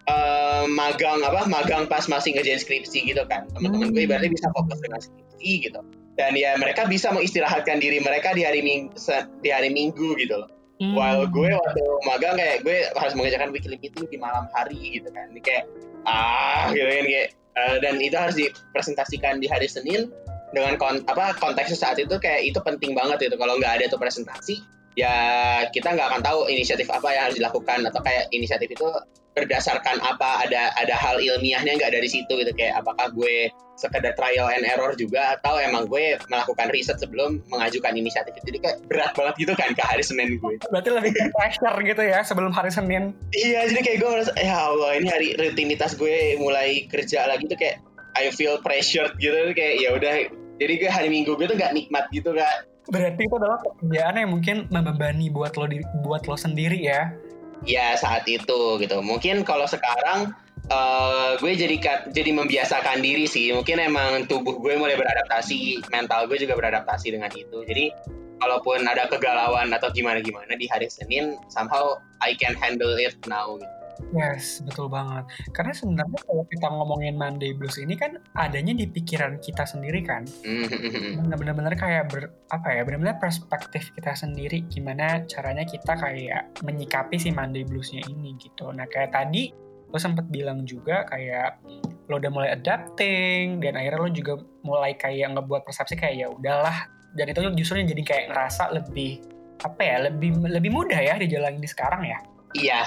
[0.06, 4.08] eh, magang apa magang pas masih ngerjain skripsi gitu kan teman-teman gue Hmm.
[4.10, 5.82] ibaratnya bisa fokus dengan skripsi gitu
[6.18, 8.94] dan ya mereka bisa mengistirahatkan diri mereka di hari minggu
[9.40, 10.50] di hari minggu gitu loh
[10.82, 10.98] Hmm.
[10.98, 15.30] While gue waktu magang kayak gue harus mengerjakan weekly meeting di malam hari gitu kan.
[15.30, 15.70] Ini kayak
[16.10, 20.10] ah gitu kan kayak eh, dan itu harus dipresentasikan di hari Senin
[20.52, 23.36] dengan kon apa konteksnya saat itu kayak itu penting banget gitu.
[23.40, 24.62] Kalau nggak ada tuh presentasi
[25.00, 25.14] ya
[25.72, 28.88] kita nggak akan tahu inisiatif apa yang harus dilakukan atau kayak inisiatif itu
[29.32, 33.48] berdasarkan apa ada ada hal ilmiahnya nggak dari situ gitu kayak apakah gue
[33.80, 38.60] sekedar trial and error juga atau emang gue melakukan riset sebelum mengajukan inisiatif itu jadi
[38.60, 42.52] kayak berat banget gitu kan ke hari Senin gue Berarti lebih pressure gitu ya sebelum
[42.52, 43.16] hari Senin.
[43.32, 47.56] iya jadi kayak gue merasa ya Allah ini hari rutinitas gue mulai kerja lagi tuh
[47.56, 47.80] kayak
[48.20, 52.06] I feel pressured gitu kayak ya udah jadi gue hari Minggu gue tuh nggak nikmat
[52.14, 55.70] gitu kak Berarti itu adalah pekerjaan yang mungkin membebani buat lo
[56.02, 57.14] buat lo sendiri ya.
[57.62, 60.34] ya saat itu gitu mungkin kalau sekarang
[60.66, 61.78] eh, gue jadi
[62.10, 67.30] jadi membiasakan diri sih mungkin emang tubuh gue mulai beradaptasi mental gue juga beradaptasi dengan
[67.38, 67.94] itu jadi
[68.42, 73.62] kalaupun ada kegalauan atau gimana gimana di hari Senin somehow I can handle it now
[73.62, 73.81] gitu.
[74.12, 75.28] Yes, betul banget.
[75.56, 80.28] Karena sebenarnya kalau kita ngomongin Monday Blues ini kan adanya di pikiran kita sendiri kan.
[80.44, 81.24] Mhm.
[81.32, 87.32] Bener-bener kayak ber, apa ya, bener-bener perspektif kita sendiri gimana caranya kita kayak menyikapi si
[87.32, 88.72] Monday Bluesnya ini gitu.
[88.72, 89.52] Nah kayak tadi
[89.92, 91.60] lo sempet bilang juga kayak
[92.08, 96.88] lo udah mulai adapting dan akhirnya lo juga mulai kayak ngebuat persepsi kayak ya udahlah
[97.20, 99.20] dan itu justru jadi kayak ngerasa lebih
[99.68, 102.20] apa ya lebih lebih mudah ya dijalanin sekarang ya
[102.56, 102.84] Iya.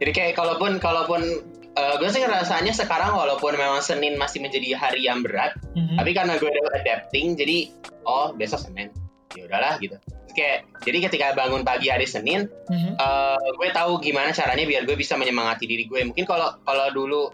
[0.00, 1.22] Jadi kayak kalaupun kalaupun
[1.70, 6.02] eh, gue sih rasanya sekarang walaupun memang Senin masih menjadi hari yang berat, Mhm.
[6.02, 7.70] tapi karena gue udah adapting, jadi
[8.02, 8.90] oh besok Senin,
[9.38, 9.94] ya udahlah gitu.
[9.94, 12.98] Terus Kayak jadi ketika bangun pagi hari Senin, Mhm.
[12.98, 16.02] eh, gue tahu gimana caranya biar gue bisa menyemangati diri gue.
[16.02, 17.30] Mungkin kalau kalau dulu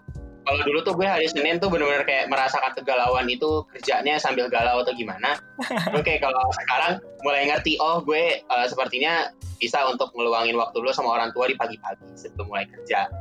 [0.47, 4.79] kalau dulu tuh gue hari Senin tuh bener-bener kayak merasakan kegalauan itu kerjanya sambil galau
[4.79, 5.35] atau gimana.
[5.91, 9.27] gue kayak kalau sekarang mulai ngerti oh gue eh, sepertinya
[9.59, 13.11] bisa untuk ngeluangin waktu dulu sama orang tua di pagi-pagi sebelum mulai kerja.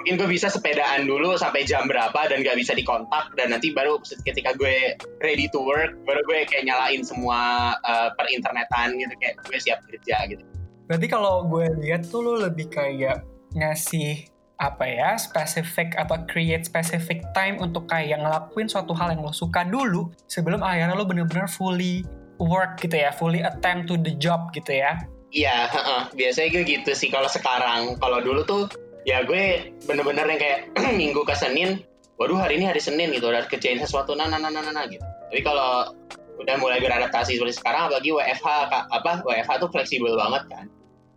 [0.00, 4.00] Mungkin gue bisa sepedaan dulu sampai jam berapa dan gak bisa dikontak dan nanti baru
[4.00, 9.58] ketika gue ready to work baru gue kayak nyalain semua eh, perinternetan gitu kayak gue
[9.60, 10.40] siap kerja gitu.
[10.88, 13.20] Berarti kalau gue lihat tuh lo lebih kayak
[13.52, 19.32] ngasih apa ya spesifik atau create specific time untuk kayak ngelakuin suatu hal yang lo
[19.32, 22.04] suka dulu sebelum akhirnya lo bener-bener fully
[22.40, 24.96] work gitu ya, fully attend to the job gitu ya.
[25.30, 26.02] Iya, heeh.
[26.16, 27.94] biasanya gue gitu sih kalau sekarang.
[28.00, 28.62] Kalau dulu tuh
[29.04, 30.60] ya gue bener-bener yang kayak
[31.00, 31.84] minggu ke Senin,
[32.18, 35.04] waduh hari ini hari Senin gitu, udah kerjain sesuatu nah nah nah nah, nah, gitu.
[35.04, 35.94] Tapi kalau
[36.40, 38.48] udah mulai beradaptasi seperti sekarang, apalagi WFH
[38.90, 40.66] apa WFH tuh fleksibel banget kan.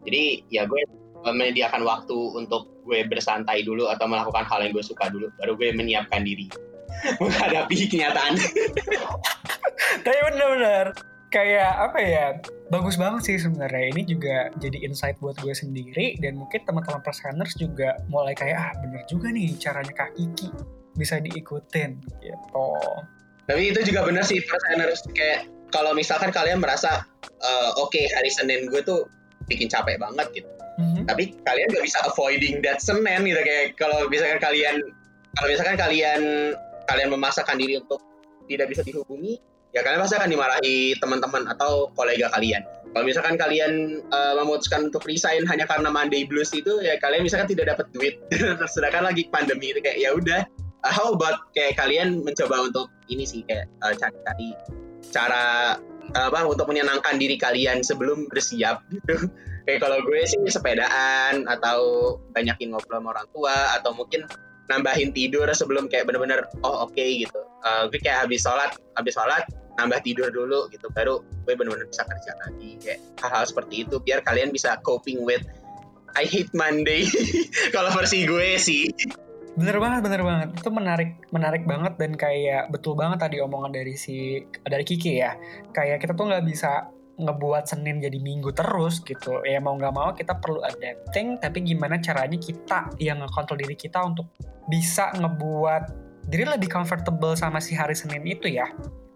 [0.04, 0.84] Jadi ya gue
[1.32, 5.72] menyediakan waktu untuk gue bersantai dulu atau melakukan hal yang gue suka dulu, baru gue
[5.72, 6.52] menyiapkan diri
[7.24, 8.36] menghadapi kenyataan.
[10.04, 10.92] Tapi bener-bener
[11.34, 12.26] kayak apa ya
[12.70, 17.58] bagus banget sih sebenarnya ini juga jadi insight buat gue sendiri dan mungkin teman-teman perseners
[17.58, 20.54] juga mulai kayak ah bener juga nih caranya kak Kiki
[20.94, 22.70] bisa diikutin gitu.
[23.50, 28.70] Tapi itu juga benar sih perseners kayak kalau misalkan kalian merasa eh, oke hari Senin
[28.70, 29.10] gue tuh
[29.48, 30.50] bikin capek banget gitu.
[30.80, 31.06] Mhm.
[31.06, 34.76] Tapi kalian nggak bisa avoiding that Senin gitu kayak kalau misalkan kalian
[35.34, 36.22] kalau misalkan kalian
[36.86, 38.02] kalian memaksakan diri untuk
[38.46, 39.40] tidak bisa dihubungi,
[39.72, 42.62] ya kalian pasti akan dimarahi teman-teman atau kolega kalian.
[42.94, 47.50] Kalau misalkan kalian eh, memutuskan untuk resign hanya karena Monday Blues itu, ya kalian misalkan
[47.50, 48.22] tidak dapat duit.
[48.74, 50.44] Sedangkan lagi pandemi itu kayak ya udah.
[50.84, 54.50] uh, how about kayak kalian mencoba untuk ini sih kayak eh, cari-cari
[55.10, 55.76] cara
[56.14, 59.18] apa untuk menyenangkan diri kalian sebelum bersiap gitu.
[59.66, 61.80] Kayak kalau gue sih sepedaan atau
[62.36, 64.28] banyakin ngobrol sama orang tua atau mungkin
[64.68, 67.40] nambahin tidur sebelum kayak bener-bener oh oke gitu.
[67.64, 69.48] Eh, gue kayak habis sholat, habis sholat
[69.80, 74.22] nambah tidur dulu gitu baru gue bener-bener bisa kerja lagi kayak hal-hal seperti itu biar
[74.22, 75.42] kalian bisa coping with
[76.14, 77.10] I hate Monday
[77.76, 78.86] kalau versi gue sih
[79.54, 80.50] Bener banget, bener banget.
[80.58, 85.38] Itu menarik, menarik banget dan kayak betul banget tadi omongan dari si dari Kiki ya.
[85.70, 89.46] Kayak kita tuh nggak bisa ngebuat Senin jadi Minggu terus gitu.
[89.46, 94.02] Ya mau nggak mau kita perlu adapting, tapi gimana caranya kita yang ngekontrol diri kita
[94.02, 94.34] untuk
[94.66, 95.84] bisa ngebuat
[96.26, 98.66] diri lebih comfortable sama si hari Senin itu ya.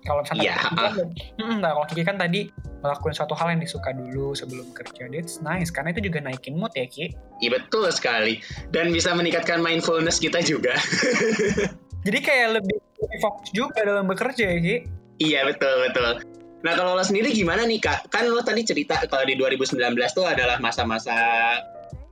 [0.07, 2.47] Kalau misalnya Kiki kan, Mm, nah, kalau Kiki kan tadi
[2.79, 5.11] ngelakuin suatu hal yang disuka dulu sebelum kerja.
[5.11, 7.11] That's nice, karena itu juga naikin mood ya Ki.
[7.37, 8.41] Iya betul sekali
[8.73, 10.73] dan bisa meningkatkan mindfulness kita juga
[12.07, 14.75] Jadi kayak lebih, lebih fokus juga dalam bekerja ya Ki.
[15.21, 16.21] iya betul betul
[16.65, 19.77] nah kalau lo sendiri gimana nih kak kan lo tadi cerita kalau di 2019
[20.17, 21.13] tuh adalah masa-masa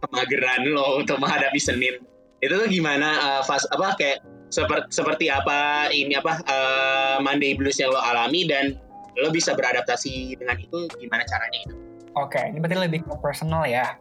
[0.05, 1.97] kemageran lo untuk menghadapi Senin
[2.45, 4.21] itu tuh gimana eh, fas apa kayak
[4.55, 8.79] seperti seperti apa ini apa eh, Monday blues yang lo alami dan
[9.19, 11.75] lo bisa beradaptasi dengan itu gimana caranya itu
[12.15, 13.99] Oke, ini berarti lebih ke personal ya.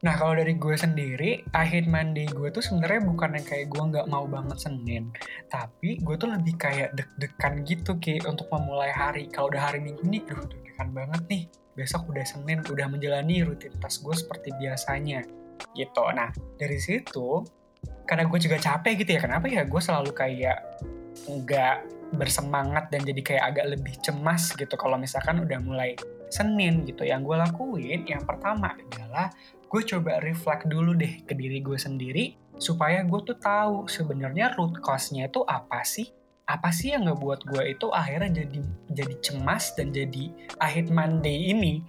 [0.00, 3.82] Nah, kalau dari gue sendiri, I hate Monday gue tuh sebenarnya bukan yang kayak gue
[3.84, 5.12] nggak mau banget Senin.
[5.52, 9.28] Tapi gue tuh lebih kayak deg-degan gitu, Ki, untuk memulai hari.
[9.28, 11.44] Kalau udah hari Minggu nih, duh deg-degan banget nih.
[11.76, 15.20] Besok udah Senin, udah menjalani rutinitas gue seperti biasanya.
[15.76, 16.04] Gitu.
[16.16, 17.44] Nah, dari situ,
[18.10, 20.58] karena gue juga capek gitu ya, kenapa ya gue selalu kayak
[21.30, 21.76] nggak
[22.10, 25.94] bersemangat dan jadi kayak agak lebih cemas gitu kalau misalkan udah mulai
[26.26, 27.06] Senin gitu.
[27.06, 29.30] Yang gue lakuin yang pertama adalah
[29.70, 34.82] gue coba reflect dulu deh ke diri gue sendiri supaya gue tuh tahu sebenarnya root
[34.82, 36.10] cause-nya itu apa sih?
[36.50, 38.58] Apa sih yang ngebuat gue itu akhirnya jadi
[38.90, 41.86] jadi cemas dan jadi akhir Monday ini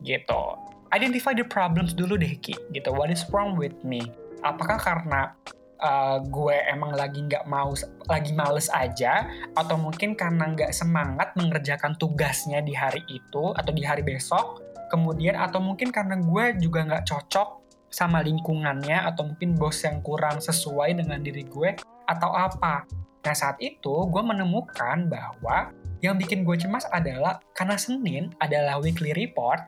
[0.00, 0.56] gitu.
[0.88, 2.88] Identify the problems dulu deh Ki gitu.
[2.88, 4.00] What is wrong with me?
[4.40, 5.36] Apakah karena
[5.82, 7.74] uh, gue emang lagi nggak mau
[8.06, 13.82] lagi males aja atau mungkin karena nggak semangat mengerjakan tugasnya di hari itu atau di
[13.82, 17.48] hari besok kemudian atau mungkin karena gue juga nggak cocok
[17.88, 22.84] sama lingkungannya atau mungkin bos yang kurang sesuai dengan diri gue atau apa.
[23.24, 25.72] Nah saat itu gue menemukan bahwa
[26.04, 29.66] yang bikin gue cemas adalah karena Senin adalah weekly report.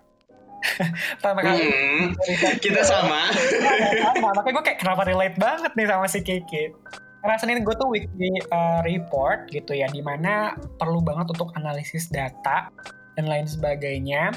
[1.18, 2.04] Pertama kali hmm,
[2.64, 3.32] kita sama.
[3.32, 4.28] sama.
[4.36, 6.72] Makanya gue kayak kenapa relate banget nih sama si Kiki.
[7.20, 12.08] Karena Senin gue tuh weekly uh, report gitu ya, di mana perlu banget untuk analisis
[12.08, 12.72] data
[13.18, 14.32] dan lain sebagainya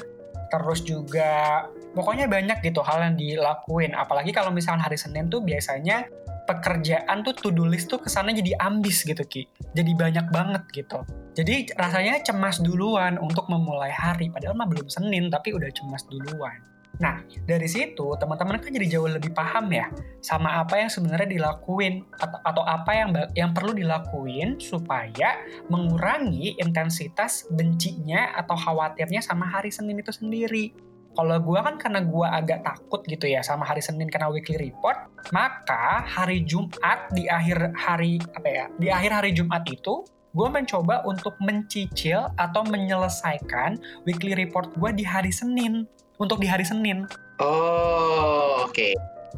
[0.52, 1.64] terus juga
[1.98, 6.06] pokoknya banyak gitu hal yang dilakuin apalagi kalau misalnya hari Senin tuh biasanya
[6.44, 9.48] pekerjaan tuh to-do list tuh kesannya jadi ambis gitu Ki.
[9.72, 11.02] Jadi banyak banget gitu.
[11.34, 16.60] Jadi rasanya cemas duluan untuk memulai hari padahal mah belum Senin tapi udah cemas duluan.
[17.02, 19.90] Nah, dari situ teman-teman kan jadi jauh lebih paham ya
[20.22, 27.50] sama apa yang sebenarnya dilakuin atau, atau apa yang yang perlu dilakuin supaya mengurangi intensitas
[27.50, 30.93] bencinya atau khawatirnya sama hari Senin itu sendiri.
[31.14, 34.98] Kalau gue kan karena gue agak takut gitu ya sama hari Senin karena weekly report,
[35.30, 38.66] maka hari Jumat di akhir hari apa ya?
[38.76, 40.02] Di akhir hari Jumat itu
[40.34, 45.86] gue mencoba untuk mencicil atau menyelesaikan weekly report gue di hari Senin
[46.18, 47.06] untuk di hari Senin.
[47.38, 48.74] Oh, oke.
[48.74, 48.92] Okay.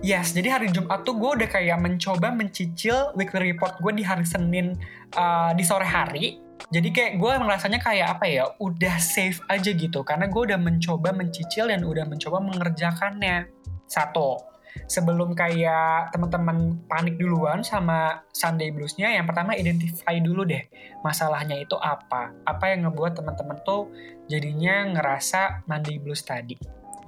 [0.05, 4.29] Yes, jadi hari Jumat tuh gue udah kayak mencoba mencicil weekly report gue di hari
[4.29, 4.77] Senin
[5.17, 6.37] uh, di sore hari.
[6.73, 10.03] Jadi kayak gue merasanya kayak apa ya, udah safe aja gitu.
[10.03, 13.49] Karena gue udah mencoba mencicil dan udah mencoba mengerjakannya.
[13.87, 14.43] Satu,
[14.85, 20.67] sebelum kayak teman-teman panik duluan sama Sunday Bluesnya, yang pertama identify dulu deh
[21.01, 22.37] masalahnya itu apa.
[22.45, 23.89] Apa yang ngebuat teman-teman tuh
[24.29, 26.59] jadinya ngerasa Monday Blues tadi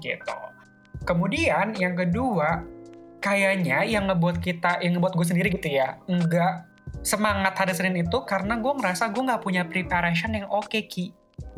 [0.01, 0.39] gitu.
[1.03, 2.63] Kemudian yang kedua,
[3.19, 6.68] kayaknya yang ngebuat kita, yang ngebuat gue sendiri gitu ya, nggak
[7.09, 11.09] semangat hari Senin itu karena gue ngerasa gue nggak punya preparation yang oke okay, Ki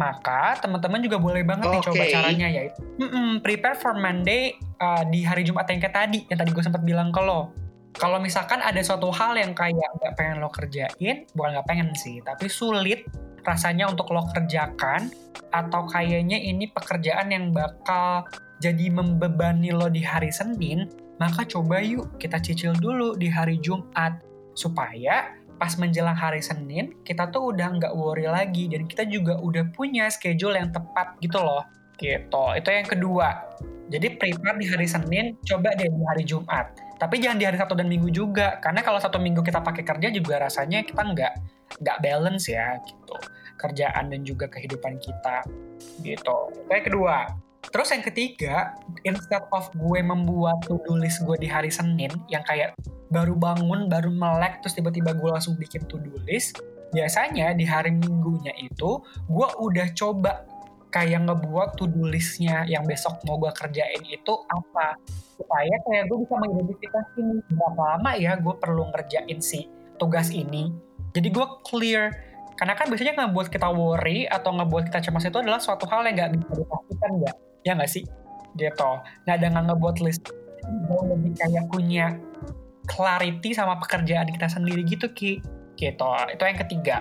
[0.01, 1.75] maka teman-teman juga boleh banget okay.
[1.77, 5.97] nih coba caranya yaitu mm -mm, prepare for Monday uh, di hari Jumat yang kayak
[5.97, 7.53] tadi yang tadi gue sempat bilang ke lo.
[7.91, 12.23] Kalau misalkan ada suatu hal yang kayak nggak pengen lo kerjain, bukan nggak pengen sih,
[12.23, 13.03] tapi sulit
[13.43, 15.11] rasanya untuk lo kerjakan
[15.51, 18.25] atau kayaknya ini pekerjaan yang bakal
[18.63, 20.87] jadi membebani lo di hari Senin,
[21.19, 24.23] maka coba yuk kita cicil dulu di hari Jumat
[24.55, 29.69] supaya pas menjelang hari Senin kita tuh udah nggak worry lagi dan kita juga udah
[29.77, 31.69] punya schedule yang tepat gitu loh.
[32.01, 32.45] Gitu.
[32.57, 33.29] Itu yang kedua.
[33.93, 36.73] Jadi prepare di hari Senin coba deh di hari Jumat.
[36.97, 40.09] Tapi jangan di hari Sabtu dan Minggu juga karena kalau satu minggu kita pakai kerja
[40.09, 41.33] juga rasanya kita nggak
[41.85, 43.17] nggak balance ya gitu.
[43.61, 45.45] Kerjaan dan juga kehidupan kita.
[46.01, 46.39] Gitu.
[46.57, 47.17] Itu yang kedua
[47.69, 48.73] Terus yang ketiga,
[49.05, 52.73] instead of gue membuat to-do list gue di hari Senin yang kayak
[53.13, 56.57] baru bangun, baru melek, terus tiba-tiba gue langsung bikin to-do list.
[56.91, 58.99] Biasanya di hari minggunya itu,
[59.31, 60.49] gue udah coba
[60.91, 64.99] kayak ngebuat to-do listnya yang besok mau gue kerjain itu apa.
[65.39, 67.23] Supaya kayak gue bisa mengidentifikasi
[67.55, 70.75] berapa lama ya gue perlu ngerjain si tugas ini.
[71.15, 72.11] Jadi gue clear.
[72.59, 76.19] Karena kan biasanya ngebuat kita worry atau ngebuat kita cemas itu adalah suatu hal yang
[76.19, 77.33] nggak bisa dipastikan ya.
[77.67, 78.05] Ya nggak sih?
[78.57, 78.91] Gitu.
[79.27, 80.31] Nah dengan ngebuat list,
[80.65, 82.19] gue lebih kayak punya
[82.91, 85.39] clarity sama pekerjaan kita sendiri gitu Ki
[85.79, 86.97] gitu itu yang ketiga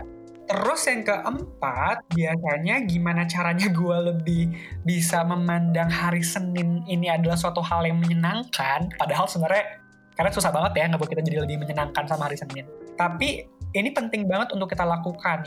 [0.50, 4.50] Terus yang keempat, biasanya gimana caranya gue lebih
[4.82, 8.89] bisa memandang hari Senin ini adalah suatu hal yang menyenangkan.
[8.98, 9.78] Padahal sebenarnya,
[10.17, 12.65] karena susah banget ya ngebuat kita jadi lebih menyenangkan sama hari Senin.
[12.98, 13.45] Tapi
[13.78, 15.45] ini penting banget untuk kita lakukan.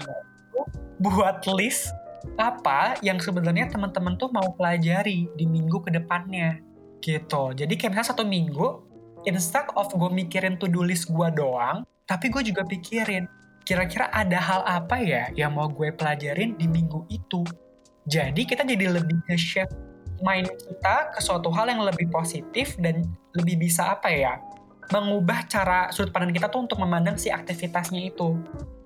[1.02, 1.90] Buat list
[2.38, 6.58] apa yang sebenarnya teman-teman tuh mau pelajari di minggu ke depannya.
[7.02, 7.42] Gitu.
[7.58, 8.66] Jadi kayak misalnya satu minggu,
[9.26, 13.26] instead of gue mikirin to-do list gue doang, tapi gue juga pikirin,
[13.66, 17.42] kira-kira ada hal apa ya yang mau gue pelajarin di minggu itu.
[18.06, 19.74] Jadi kita jadi lebih nge-shift
[20.22, 23.02] mind kita ke suatu hal yang lebih positif dan
[23.34, 24.38] lebih bisa apa ya
[24.90, 28.38] mengubah cara sudut pandang kita tuh untuk memandang si aktivitasnya itu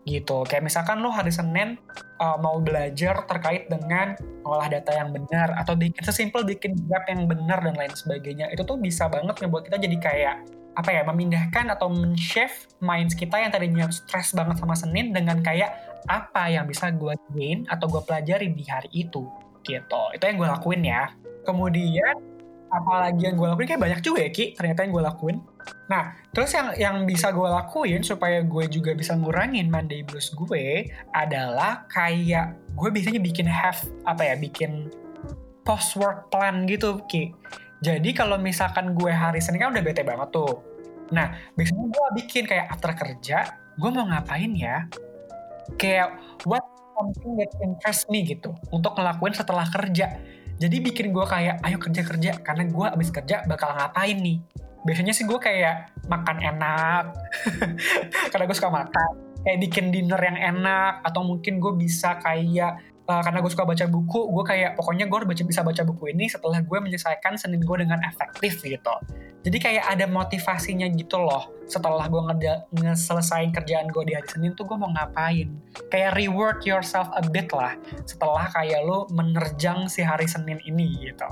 [0.06, 0.46] gitu.
[0.46, 1.76] Kayak misalkan lo hari Senin
[2.22, 4.14] uh, mau belajar terkait dengan
[4.46, 8.62] olah data yang benar atau bikin sesimpel bikin grab yang benar dan lain sebagainya itu
[8.62, 10.36] tuh bisa banget ngebuat kita jadi kayak
[10.76, 15.72] apa ya memindahkan atau men-shift minds kita yang tadinya stres banget sama Senin dengan kayak
[16.06, 19.26] apa yang bisa gue gain atau gue pelajari di hari itu
[19.66, 20.02] gitu.
[20.14, 21.10] Itu yang gue lakuin ya.
[21.42, 22.35] Kemudian
[22.70, 25.38] apalagi yang gue lakuin kayak banyak juga ya Ki ternyata yang gue lakuin
[25.86, 30.90] Nah, terus yang yang bisa gue lakuin supaya gue juga bisa ngurangin Monday blues gue
[31.14, 34.90] adalah kayak gue biasanya bikin have apa ya, bikin
[35.62, 37.30] post work plan gitu, Ki.
[37.86, 40.58] Jadi kalau misalkan gue hari Senin kan udah bete banget tuh.
[41.14, 43.46] Nah, biasanya gue bikin kayak after kerja,
[43.78, 44.90] gue mau ngapain ya?
[45.78, 46.66] Kayak what
[46.98, 50.18] something that interests me gitu untuk ngelakuin setelah kerja.
[50.56, 54.40] Jadi bikin gue kayak ayo kerja-kerja karena gue abis kerja bakal ngapain nih?
[54.88, 57.04] Biasanya sih gue kayak makan enak
[58.32, 59.12] karena gue suka makan.
[59.44, 63.84] Kayak bikin dinner yang enak atau mungkin gue bisa kayak uh, karena gue suka baca
[63.86, 67.76] buku gue kayak pokoknya gue baca bisa baca buku ini setelah gue menyelesaikan senin gue
[67.78, 68.94] dengan efektif gitu
[69.46, 72.22] jadi kayak ada motivasinya gitu loh setelah gue
[72.74, 75.48] ngeselesain kerjaan gue di hari senin tuh gue mau ngapain
[75.88, 81.30] kayak reward yourself a bit lah setelah kayak lo menerjang si hari senin ini gitu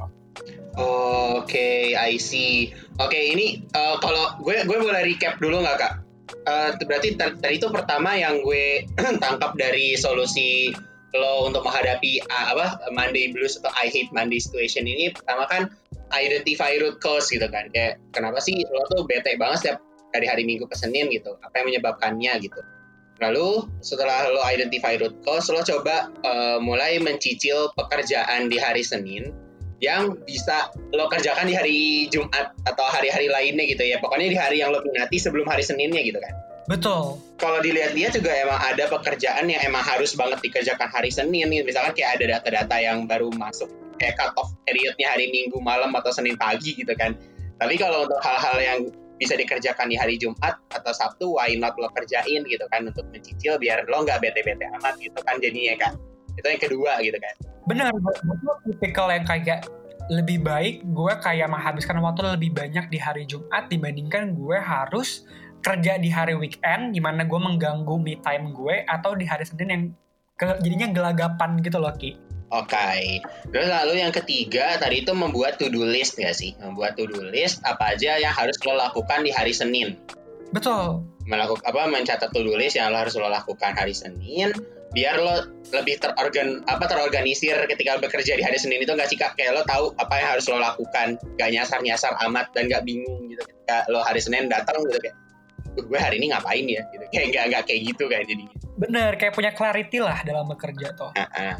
[0.74, 2.74] Oke, okay, I see.
[2.98, 5.94] Oke, okay, ini uh, kalau gue gue boleh recap dulu nggak kak?
[6.42, 8.82] Uh, berarti tadi itu pertama yang gue
[9.22, 10.74] tangkap dari solusi
[11.14, 15.62] lo untuk menghadapi uh, apa Monday blues atau I hate Monday situation ini pertama kan
[16.10, 19.78] identify root cause gitu kan kayak kenapa sih lo tuh bete banget setiap
[20.10, 22.60] dari hari Minggu ke Senin gitu apa yang menyebabkannya gitu
[23.22, 29.30] lalu setelah lo identify root cause lo coba uh, mulai mencicil pekerjaan di hari Senin
[29.82, 34.00] yang bisa lo kerjakan di hari Jumat atau hari-hari lainnya gitu ya.
[34.00, 36.32] Pokoknya di hari yang lo minati sebelum hari Seninnya gitu kan.
[36.64, 37.20] Betul.
[37.36, 41.52] Kalau dilihat-lihat juga emang ada pekerjaan yang emang harus banget dikerjakan hari Senin.
[41.52, 41.60] Nih.
[41.60, 43.68] Misalkan kayak ada data-data yang baru masuk
[44.00, 47.14] kayak cut off periodnya hari Minggu malam atau Senin pagi gitu kan.
[47.60, 48.78] Tapi kalau untuk hal-hal yang
[49.14, 53.60] bisa dikerjakan di hari Jumat atau Sabtu, why not lo kerjain gitu kan untuk mencicil
[53.62, 55.92] biar lo nggak bete-bete amat gitu kan jadinya kan.
[56.34, 57.34] Itu yang kedua gitu kan.
[57.70, 59.70] Benar, gue tipikal yang kayak
[60.12, 65.24] lebih baik gue kayak menghabiskan waktu lebih banyak di hari Jumat dibandingkan gue harus
[65.64, 69.68] kerja di hari weekend di mana gue mengganggu me time gue atau di hari Senin
[69.72, 69.82] yang
[70.36, 72.20] ke, jadinya gelagapan gitu loh Ki.
[72.52, 73.18] Oke, okay.
[73.50, 76.54] terus lalu yang ketiga tadi itu membuat to-do list gak sih?
[76.60, 79.98] Membuat to-do list apa aja yang harus lo lakukan di hari Senin.
[80.54, 81.02] Betul.
[81.26, 84.54] Melakukan apa mencatat to-do list yang lo harus lo lakukan hari Senin
[84.94, 89.34] biar lo lebih terorgan apa terorganisir ketika bekerja di hari Senin itu nggak sih kak
[89.34, 93.26] kayak lo tahu apa yang harus lo lakukan gak nyasar nyasar amat dan gak bingung
[93.26, 95.18] gitu ketika lo hari Senin datang gitu kayak
[95.82, 98.44] gue hari ini ngapain ya gitu kayak nggak nggak kayak gitu kayak jadi
[98.78, 101.54] bener kayak punya clarity lah dalam bekerja tuh uh -uh.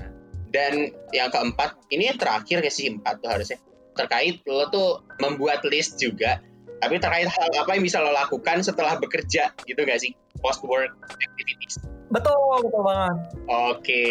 [0.54, 3.58] dan yang keempat ini yang terakhir kayak sih empat tuh harusnya
[3.94, 6.42] terkait lo tuh membuat list juga
[6.82, 10.90] tapi terkait hal apa yang bisa lo lakukan setelah bekerja gitu gak sih post work
[11.22, 11.80] activities
[12.12, 13.16] Betul, betul banget.
[13.50, 14.06] Oke,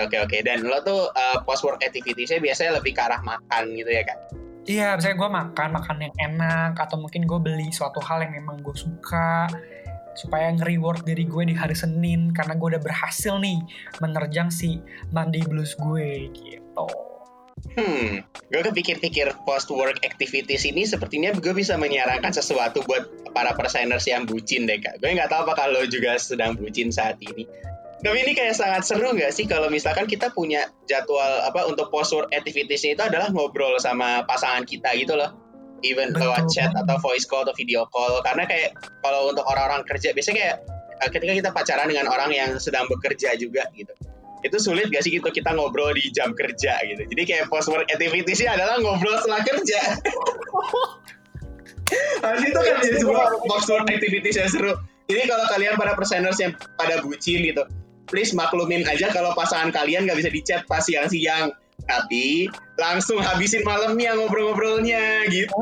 [0.00, 0.36] oke, oke.
[0.40, 4.16] Dan lo tuh uh, post work activitiesnya biasanya lebih ke arah makan gitu ya kan?
[4.70, 8.62] Iya, misalnya gue makan, makan yang enak, atau mungkin gue beli suatu hal yang memang
[8.62, 9.50] gue suka,
[10.14, 13.58] supaya nge-reward diri gue di hari Senin, karena gue udah berhasil nih
[13.98, 14.78] menerjang si
[15.10, 16.86] Monday Blues gue, gitu.
[17.74, 24.24] Hmm, gue kepikir-pikir post-work activities ini sepertinya gue bisa menyarankan sesuatu buat para perseners yang
[24.24, 24.96] bucin deh kak.
[25.02, 27.44] Gue nggak tahu apa kalau juga sedang bucin saat ini.
[28.00, 32.32] Tapi ini kayak sangat seru nggak sih kalau misalkan kita punya jadwal apa untuk post-work
[32.32, 35.36] activities itu adalah ngobrol sama pasangan kita gitu loh.
[35.84, 36.28] Even Betul.
[36.28, 38.24] lewat chat atau voice call atau video call.
[38.24, 38.72] Karena kayak
[39.04, 40.56] kalau untuk orang-orang kerja biasanya kayak
[41.04, 43.92] eh, ketika kita pacaran dengan orang yang sedang bekerja juga gitu
[44.40, 47.84] itu sulit gak sih gitu kita ngobrol di jam kerja gitu jadi kayak post work
[47.92, 49.80] activity sih adalah ngobrol setelah kerja
[52.24, 54.72] Harus itu kan jadi sebuah post work activity yang seru
[55.10, 57.62] jadi kalau kalian para perseners yang pada bucin gitu
[58.10, 61.54] please maklumin aja kalau pasangan kalian gak bisa dicat pas siang-siang.
[61.80, 62.44] Tapi
[62.76, 65.56] langsung habisin malamnya ngobrol-ngobrolnya gitu.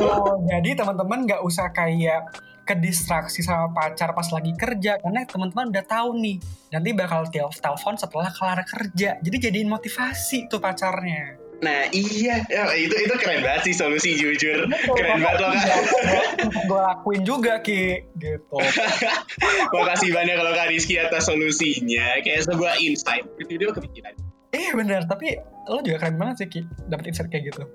[0.00, 2.32] Oh, jadi teman-teman nggak usah kayak
[2.64, 6.36] kedistraksi sama pacar pas lagi kerja karena teman-teman udah tahu nih
[6.72, 9.20] nanti bakal telepon setelah kelar kerja.
[9.20, 14.70] Jadi jadiin motivasi tuh pacarnya Nah iya, ya, itu itu keren banget sih solusi jujur,
[14.70, 15.82] Betul, keren banget loh kak.
[16.70, 18.58] Gue lakuin juga ki, gitu.
[19.74, 23.26] Makasih banyak kalau kak Rizky atas solusinya, kayak sebuah insight.
[23.42, 24.14] Itu dia kepikiran.
[24.54, 25.34] Iya benar, tapi
[25.66, 27.66] lo juga keren banget sih Ki, dapet insight kayak gitu.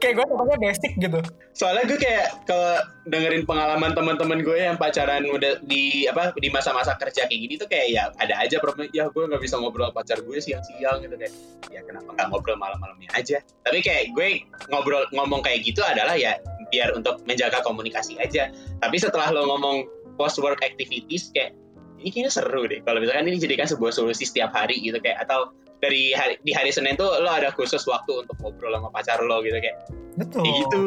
[0.00, 1.20] Kayak gue pokoknya basic gitu.
[1.56, 6.96] Soalnya gue kayak kalau dengerin pengalaman teman-teman gue yang pacaran udah di apa di masa-masa
[6.96, 10.20] kerja kayak gini tuh kayak ya ada aja problem ya gue nggak bisa ngobrol pacar
[10.20, 11.32] gue siang-siang gitu kayak
[11.72, 13.40] ya kenapa nggak ngobrol malam-malamnya aja.
[13.64, 16.36] Tapi kayak gue ngobrol ngomong kayak gitu adalah ya
[16.72, 18.50] biar untuk menjaga komunikasi aja.
[18.82, 19.86] Tapi setelah lo ngomong
[20.16, 21.52] post work activities kayak
[22.00, 25.52] ini kayaknya seru deh kalau misalkan ini jadikan sebuah solusi setiap hari gitu kayak atau
[25.80, 29.44] dari hari, di hari Senin tuh lo ada khusus waktu untuk ngobrol sama pacar lo
[29.44, 29.76] gitu kayak
[30.16, 30.42] Betul.
[30.42, 30.78] kayak gitu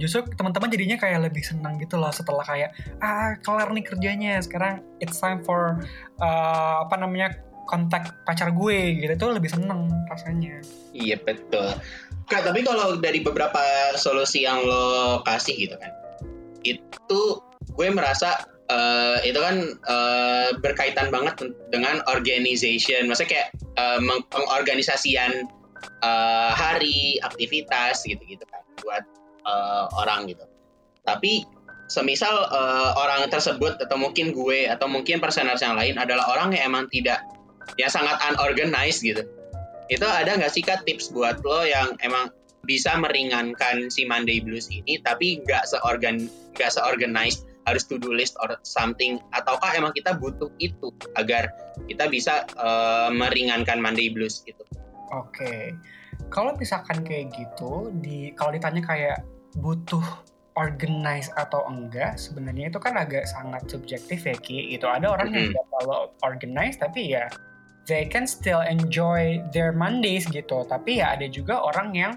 [0.00, 2.70] Justru teman-teman jadinya kayak lebih senang gitu loh setelah kayak
[3.02, 5.82] ah kelar nih kerjanya sekarang it's time for
[6.22, 7.34] uh, apa namanya
[7.70, 10.58] kontak pacar gue gitu itu lebih seneng rasanya.
[10.90, 11.70] iya betul
[12.26, 13.62] Kak, tapi kalau dari beberapa
[13.98, 15.90] solusi yang lo kasih gitu kan
[16.66, 17.22] itu
[17.74, 21.42] gue merasa eh, itu kan eh, berkaitan banget
[21.74, 23.10] dengan organization.
[23.10, 23.48] Maksudnya kayak
[24.02, 25.50] meng- pengorganisasian
[26.00, 29.04] eh, hari aktivitas gitu-gitu kan buat
[29.44, 30.46] eh, orang gitu.
[31.02, 31.42] Tapi
[31.90, 36.70] semisal eh, orang tersebut atau mungkin gue atau mungkin personers yang lain adalah orang yang
[36.70, 37.20] emang tidak
[37.74, 39.26] yang sangat unorganized gitu.
[39.90, 42.30] Itu ada nggak sih kak tips buat lo yang emang
[42.62, 48.36] bisa meringankan si Monday Blues ini tapi nggak seorgan nggak seorganized harus to do list
[48.40, 51.52] or something ataukah emang kita butuh itu agar
[51.86, 54.64] kita bisa eh, meringankan Monday Blues gitu
[55.10, 55.74] Oke,
[56.30, 59.18] kalau misalkan kayak gitu, di kalau ditanya kayak
[59.58, 60.02] butuh
[60.54, 64.78] organize atau enggak, sebenarnya itu kan agak sangat subjektif ya Ki.
[64.78, 65.50] Itu ada orang yang Mhm.
[65.50, 67.26] tidak terlalu organize tapi ya
[67.90, 70.62] they can still enjoy their Mondays gitu.
[70.70, 72.12] Tapi ya ada juga orang yang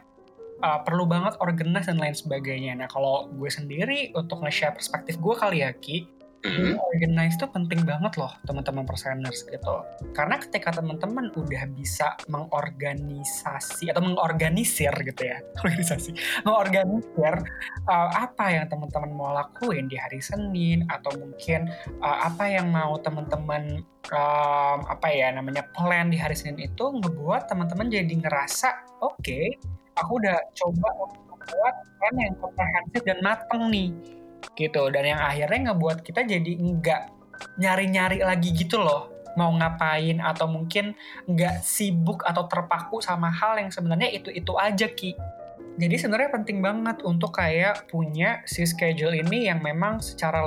[0.64, 2.80] uh, perlu banget organize dan lain sebagainya.
[2.80, 6.08] Nah kalau gue sendiri untuk nge-share perspektif gue kali ya Ki,
[6.44, 6.60] Mhm.
[6.60, 9.76] jadi organize itu penting banget loh teman-teman perseners gitu.
[10.12, 16.12] Karena ketika teman-teman udah bisa mengorganisasi atau mengorganisir gitu ya, organisasi,
[16.44, 17.34] mengorganisir
[17.88, 21.72] uh, apa yang teman-teman mau lakuin di hari Senin atau mungkin
[22.04, 23.80] uh, apa yang mau teman-teman
[24.12, 29.40] um, apa ya namanya plan di hari Senin itu ngebuat teman-teman jadi ngerasa oke,
[29.98, 33.90] aku udah coba membuat plan yang komprehensif dan mateng nih
[34.54, 37.10] gitu dan yang akhirnya ngebuat kita jadi enggak
[37.58, 40.94] nyari-nyari lagi gitu loh mau ngapain atau mungkin
[41.26, 45.18] nggak sibuk atau terpaku sama hal yang sebenarnya itu-itu aja Ki.
[45.74, 50.46] Jadi sebenarnya penting banget untuk kayak punya si schedule ini yang memang secara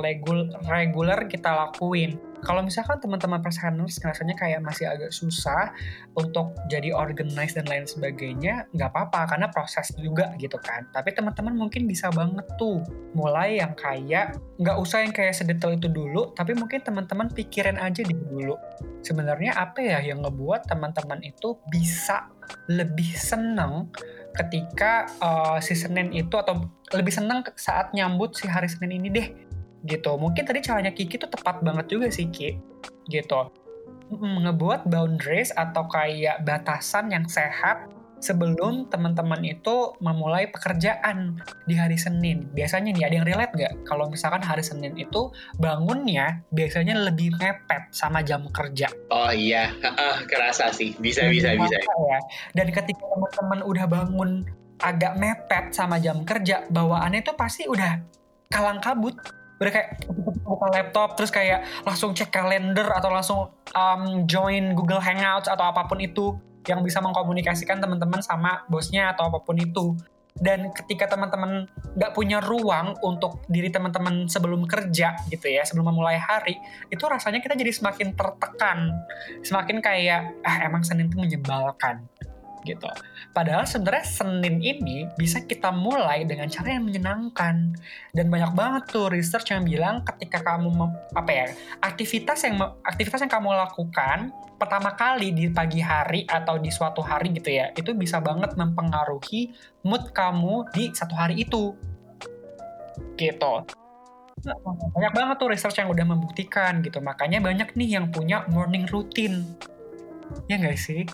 [0.71, 2.15] reguler kita lakuin.
[2.47, 5.75] Kalau misalkan teman-teman perseners rasanya kayak masih agak susah
[6.15, 10.87] untuk jadi organized dan lain sebagainya, nggak apa-apa karena proses juga gitu kan.
[10.95, 12.87] Tapi teman-teman mungkin bisa banget tuh
[13.19, 18.07] mulai yang kayak nggak usah yang kayak sedetail itu dulu, tapi mungkin teman-teman pikirin aja
[18.07, 18.55] di dulu.
[19.03, 22.31] Sebenarnya apa ya yang ngebuat teman-teman itu bisa
[22.71, 23.91] lebih seneng
[24.37, 29.29] ketika uh, si Senin itu atau lebih seneng saat nyambut si hari Senin ini deh
[29.87, 30.19] gitu.
[30.19, 32.59] Mungkin tadi caranya Kiki tuh tepat banget juga sih Ki
[33.07, 33.51] gitu.
[34.13, 41.37] Ngebuat boundaries atau kayak batasan yang sehat sebelum teman-teman itu memulai pekerjaan
[41.69, 42.49] di hari Senin.
[42.53, 43.75] Biasanya nih ada yang relate nggak?
[43.85, 45.31] Kalau misalkan hari Senin itu
[45.61, 48.89] bangunnya biasanya lebih mepet sama jam kerja.
[49.13, 49.71] oh iya
[50.31, 52.19] kerasa sih bisa bisa bisa ya.
[52.57, 54.31] Dan ketika teman-teman udah bangun
[54.81, 58.01] agak mepet sama jam kerja, bawaannya itu pasti udah
[58.53, 59.17] kalang kabut.
[59.57, 59.89] Udah kayak
[60.45, 63.41] buka laptop, terus kayak langsung cek kalender atau langsung
[63.73, 66.37] um, join Google Hangouts atau apa pun itu
[66.67, 69.97] yang bisa mengkomunikasikan teman-teman sama bosnya atau apa pun itu.
[70.37, 71.65] Dan ketika teman-teman
[71.97, 76.61] nggak punya ruang untuk diri teman-teman sebelum kerja gitu ya, sebelum memulai hari,
[76.93, 78.93] itu rasanya kita jadi semakin tertekan,
[79.41, 82.05] semakin kayak ah emang Senin itu menyebalkan
[82.67, 82.91] gitu.
[83.31, 87.79] Padahal sebenarnya Senin ini bisa kita mulai dengan cara yang menyenangkan.
[88.11, 90.75] Dan banyak banget tuh research yang bilang ketika kamu
[91.15, 91.47] apa ya
[91.85, 97.29] aktivitas yang aktivitas yang kamu lakukan pertama kali di pagi hari atau di suatu hari
[97.37, 99.53] gitu ya itu bisa banget mempengaruhi
[99.85, 101.77] mood kamu di satu hari itu.
[103.15, 103.55] Gitu.
[104.97, 107.01] Banyak banget tuh research yang udah membuktikan gitu.
[107.05, 109.45] Makanya banyak nih yang punya morning routine.
[110.51, 111.07] Ya nggak sih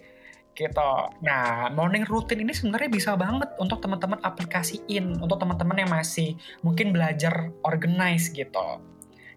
[0.53, 0.92] gitu.
[1.24, 6.92] Nah, morning routine ini sebenarnya bisa banget untuk teman-teman aplikasiin untuk teman-teman yang masih mungkin
[6.92, 8.80] belajar organize gitu.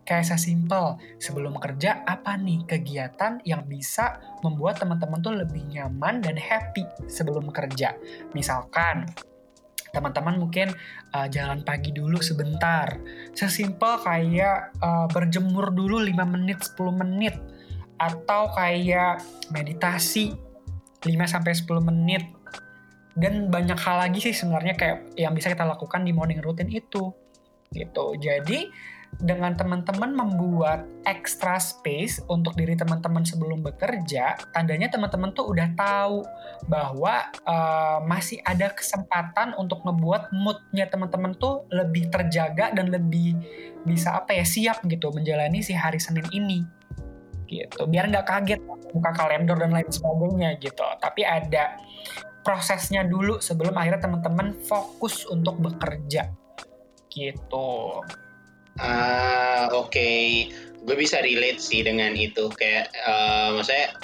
[0.05, 6.37] Kayak sesimpel, sebelum kerja apa nih kegiatan yang bisa membuat teman-teman tuh lebih nyaman dan
[6.37, 7.97] happy sebelum kerja.
[8.37, 9.09] Misalkan
[9.89, 10.75] teman-teman mungkin
[11.15, 12.99] uh, jalan pagi dulu sebentar.
[13.33, 17.35] Sesimpel kayak uh, berjemur dulu 5 menit, 10 menit
[17.95, 19.23] atau kayak
[19.55, 20.35] meditasi
[21.29, 22.25] sampai 10 menit.
[23.15, 27.13] Dan banyak hal lagi sih sebenarnya kayak yang bisa kita lakukan di morning routine itu.
[27.71, 28.05] Gitu.
[28.19, 28.67] Jadi
[29.15, 36.19] dengan teman-teman membuat extra space untuk diri teman-teman sebelum bekerja, tandanya teman-teman tuh udah tahu
[36.67, 43.39] bahwa uh, masih ada kesempatan untuk ngebuat moodnya teman-teman tuh lebih terjaga dan lebih
[43.87, 46.74] bisa apa ya siap gitu menjalani si hari Senin ini
[47.63, 51.79] gitu biar nggak kaget buka kalender dan lain sebagainya gitu tapi ada
[52.43, 56.29] prosesnya dulu sebelum akhirnya teman-teman fokus untuk bekerja
[57.09, 58.03] gitu
[58.75, 59.91] Ah, oke.
[59.91, 60.51] Okay.
[60.83, 62.51] Gue bisa relate sih dengan itu.
[62.59, 63.95] Kayak, uh, maksudnya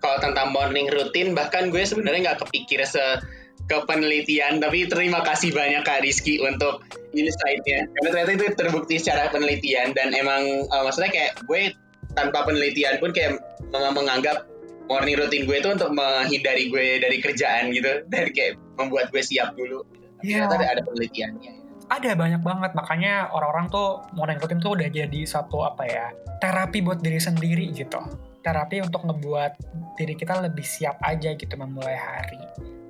[0.00, 3.20] kalau tentang morning routine, bahkan gue sebenarnya nggak kepikir se
[3.64, 6.84] ke penelitian, tapi terima kasih banyak Kak Rizky untuk
[7.16, 7.88] insight-nya.
[7.88, 11.72] Karena ternyata itu terbukti secara penelitian, dan emang, uh, maksudnya kayak gue
[12.14, 14.46] tanpa penelitian pun kayak menganggap
[14.86, 19.54] morning routine gue itu untuk menghindari gue dari kerjaan gitu, dan kayak membuat gue siap
[19.54, 19.84] dulu.
[20.24, 20.46] yeah.
[20.48, 21.52] ternyata ada, ada penelitiannya.
[21.92, 22.72] Ada banyak banget.
[22.72, 26.06] Makanya orang-orang tuh morning routine tuh udah jadi satu apa ya
[26.40, 28.00] terapi buat diri sendiri gitu.
[28.40, 29.52] Terapi untuk ngebuat
[30.00, 32.40] diri kita lebih siap aja gitu memulai hari.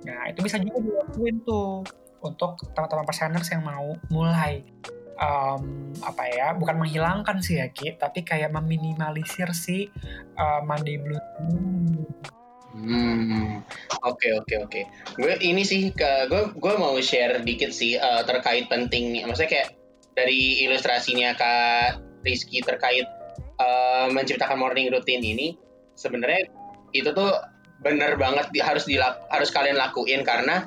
[0.07, 1.83] Nah itu bisa juga dilakuin tuh
[2.23, 4.63] untuk teman-teman perseners yang mau mulai
[5.19, 9.91] um, apa ya bukan menghilangkan sih ya Ki tapi kayak meminimalisir si
[10.39, 11.23] uh, Monday Blues
[12.75, 13.63] Hmm,
[14.03, 14.81] oke oke oke.
[15.15, 19.69] Gue ini sih gue gue mau share dikit sih uh, terkait penting, maksudnya kayak
[20.19, 23.07] dari ilustrasinya kak Rizky terkait
[23.63, 25.55] uh, menciptakan morning routine ini,
[25.95, 26.51] sebenarnya
[26.91, 27.31] itu tuh
[27.87, 30.67] bener banget di, harus dilak, harus kalian lakuin karena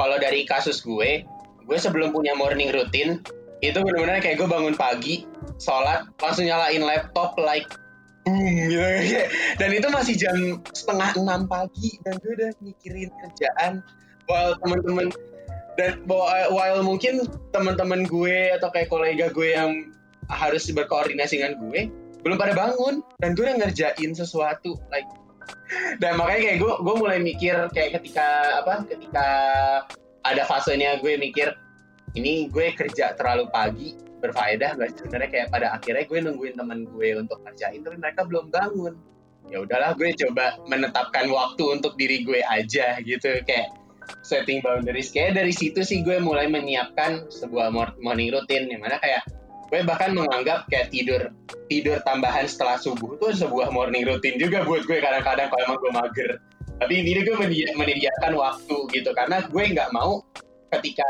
[0.00, 1.20] kalau dari kasus gue,
[1.68, 3.20] gue sebelum punya morning routine
[3.62, 5.22] itu bener-bener kayak gue bangun pagi,
[5.62, 7.70] sholat, langsung nyalain laptop like
[8.26, 8.38] boom
[8.70, 8.78] gitu.
[9.60, 10.36] Dan itu masih jam
[10.74, 13.82] setengah enam pagi dan gue udah mikirin kerjaan
[14.30, 15.10] while teman-teman
[15.74, 19.90] dan while mungkin teman-teman gue atau kayak kolega gue yang
[20.30, 21.90] harus berkoordinasi dengan gue
[22.22, 25.08] belum pada bangun dan gue udah ngerjain sesuatu like.
[26.02, 29.26] Dan makanya kayak gue gue mulai mikir kayak ketika apa ketika
[30.22, 31.58] ada fasenya gue mikir
[32.12, 35.28] ini gue kerja terlalu pagi berfaedah nggak sebenarnya?
[35.32, 38.94] Kayak pada akhirnya gue nungguin teman gue untuk kerjain tapi mereka belum bangun.
[39.50, 43.42] Ya udahlah gue coba menetapkan waktu untuk diri gue aja gitu.
[43.42, 43.74] Kayak
[44.22, 45.10] setting boundaries.
[45.10, 48.70] Kayak dari situ sih gue mulai menyiapkan sebuah morning routine.
[48.70, 49.22] Yang mana kayak
[49.72, 51.32] gue bahkan menganggap kayak tidur
[51.72, 55.92] tidur tambahan setelah subuh itu sebuah morning routine juga buat gue kadang-kadang kalau emang gue
[55.96, 56.30] mager.
[56.78, 57.36] Tapi ini gue
[57.74, 59.10] menyediakan waktu gitu.
[59.16, 60.22] Karena gue nggak mau
[60.70, 61.04] ketika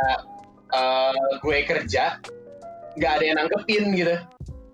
[0.72, 2.18] uh, gue kerja
[2.96, 4.16] nggak ada yang nanggepin gitu.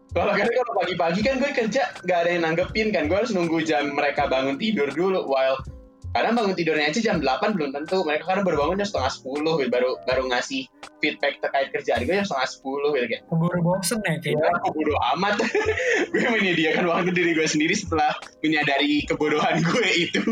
[0.09, 3.07] Kalau kan kalau pagi-pagi kan gue kerja nggak ada yang nanggepin kan.
[3.07, 5.61] Gue harus nunggu jam mereka bangun tidur dulu while
[6.09, 8.01] kadang bangun tidurnya aja jam 8 belum tentu.
[8.03, 10.65] Mereka kadang baru bangun jam setengah 10 gitu baru baru ngasih
[10.99, 13.23] feedback terkait kerjaan gue jam setengah 10 gitu kayak.
[13.29, 14.41] Keburu bosen ya kayak.
[14.41, 15.35] Ya, keburu amat.
[16.17, 20.25] Gue menyediakan waktu diri gue sendiri setelah menyadari kebodohan gue itu.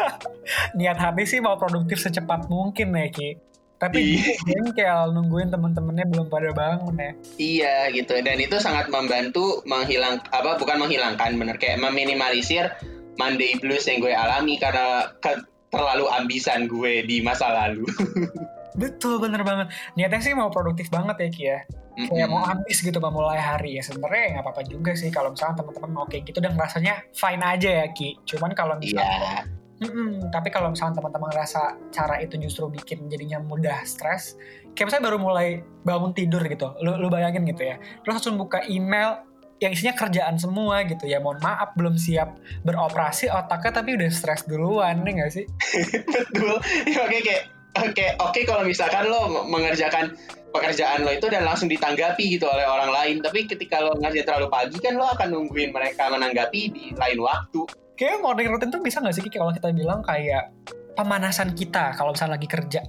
[0.78, 3.47] Niat hati sih mau produktif secepat mungkin ya Ki
[3.78, 4.34] tapi iya.
[4.42, 7.12] bengkel nungguin temen-temennya belum pada bangun ya.
[7.38, 8.18] Iya gitu.
[8.18, 11.56] Dan itu sangat membantu menghilang apa bukan menghilangkan bener.
[11.62, 12.74] Kayak meminimalisir
[13.18, 17.86] Monday blues yang gue alami karena ke, terlalu ambisan gue di masa lalu.
[18.82, 19.70] Betul bener banget.
[19.94, 21.58] Niatnya sih mau produktif banget ya Ki ya.
[21.98, 22.30] Kayak mm -hmm.
[22.30, 23.78] mau ambis gitu memulai hari.
[23.78, 27.42] Ya sebenarnya nggak apa-apa juga sih kalau misalnya teman-teman mau kayak gitu dan rasanya fine
[27.42, 28.18] aja ya Ki.
[28.26, 33.38] Cuman kalau misalnya yeah Mm-mm, tapi kalau misalnya teman-teman ngerasa cara itu justru bikin jadinya
[33.38, 34.34] mudah stres,
[34.74, 38.66] kayak misalnya baru mulai bangun tidur gitu, lu, lu bayangin gitu ya, lu langsung buka
[38.66, 39.22] email
[39.62, 44.46] yang isinya kerjaan semua gitu ya, mohon maaf belum siap beroperasi otaknya tapi udah stres
[44.50, 45.46] duluan nih gak sih?
[46.34, 46.58] Betul,
[46.90, 47.42] ya, oke kayak
[47.78, 50.10] oke oke kalau misalkan lo mengerjakan
[50.50, 54.50] pekerjaan lo itu dan langsung ditanggapi gitu oleh orang lain, tapi ketika lo ngerjain terlalu
[54.50, 57.62] pagi kan lo akan nungguin mereka menanggapi di lain waktu
[57.98, 60.54] kayak morning routine tuh bisa gak sih kalau kita bilang kayak
[60.94, 62.80] pemanasan kita kalau misalnya lagi kerja?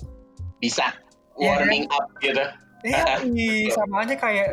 [0.61, 0.93] Bisa.
[1.41, 1.65] Iya kan?
[1.65, 1.97] Warming yeah.
[1.97, 2.45] up gitu.
[2.79, 4.49] Iya, sama aja kayak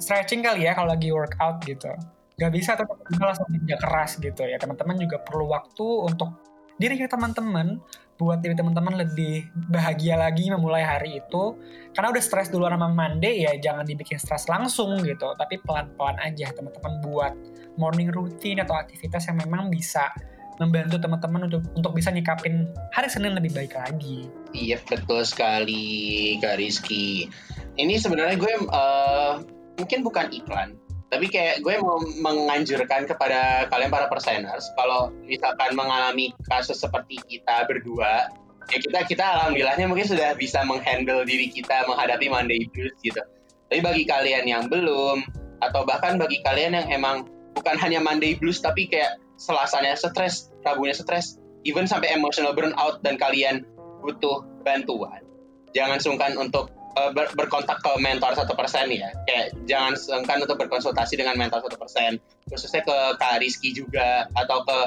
[0.00, 1.90] stretching kali ya kalau lagi workout gitu.
[2.38, 4.56] Gak bisa tetap kita langsung kerja keras gitu ya.
[4.62, 6.30] Teman-teman juga perlu waktu untuk
[6.76, 7.80] diri teman-teman
[8.16, 11.56] buat diri teman-teman lebih bahagia lagi memulai hari itu
[11.92, 16.48] karena udah stres dulu sama Monday ya jangan dibikin stres langsung gitu tapi pelan-pelan aja
[16.56, 17.32] teman-teman buat
[17.76, 20.12] morning routine atau aktivitas yang memang bisa
[20.56, 22.64] membantu teman-teman untuk untuk bisa nyikapin
[22.96, 24.24] hari Senin lebih baik lagi.
[24.56, 27.28] Iya betul sekali Kak Rizky.
[27.76, 29.44] Ini sebenarnya gue uh,
[29.76, 30.72] mungkin bukan iklan,
[31.06, 37.62] Tapi kayak gue mau menganjurkan kepada kalian para perseners, kalau misalkan mengalami kasus seperti kita
[37.70, 38.26] berdua,
[38.74, 43.22] ya kita kita alhamdulillahnya mungkin sudah bisa menghandle diri kita menghadapi Monday blues gitu.
[43.70, 45.22] Tapi bagi kalian yang belum,
[45.62, 50.92] atau bahkan bagi kalian yang emang bukan hanya Monday blues tapi kayak selasanya stres, rabunya
[50.92, 53.64] stres, even sampai emotional burnout dan kalian
[54.04, 55.24] butuh bantuan,
[55.72, 59.12] jangan sungkan untuk uh, ber berkontak ke mentor satu persen ya.
[59.28, 64.64] Kayak jangan sungkan untuk berkonsultasi dengan mentor satu persen, khususnya ke Kak Rizky juga atau
[64.64, 64.78] ke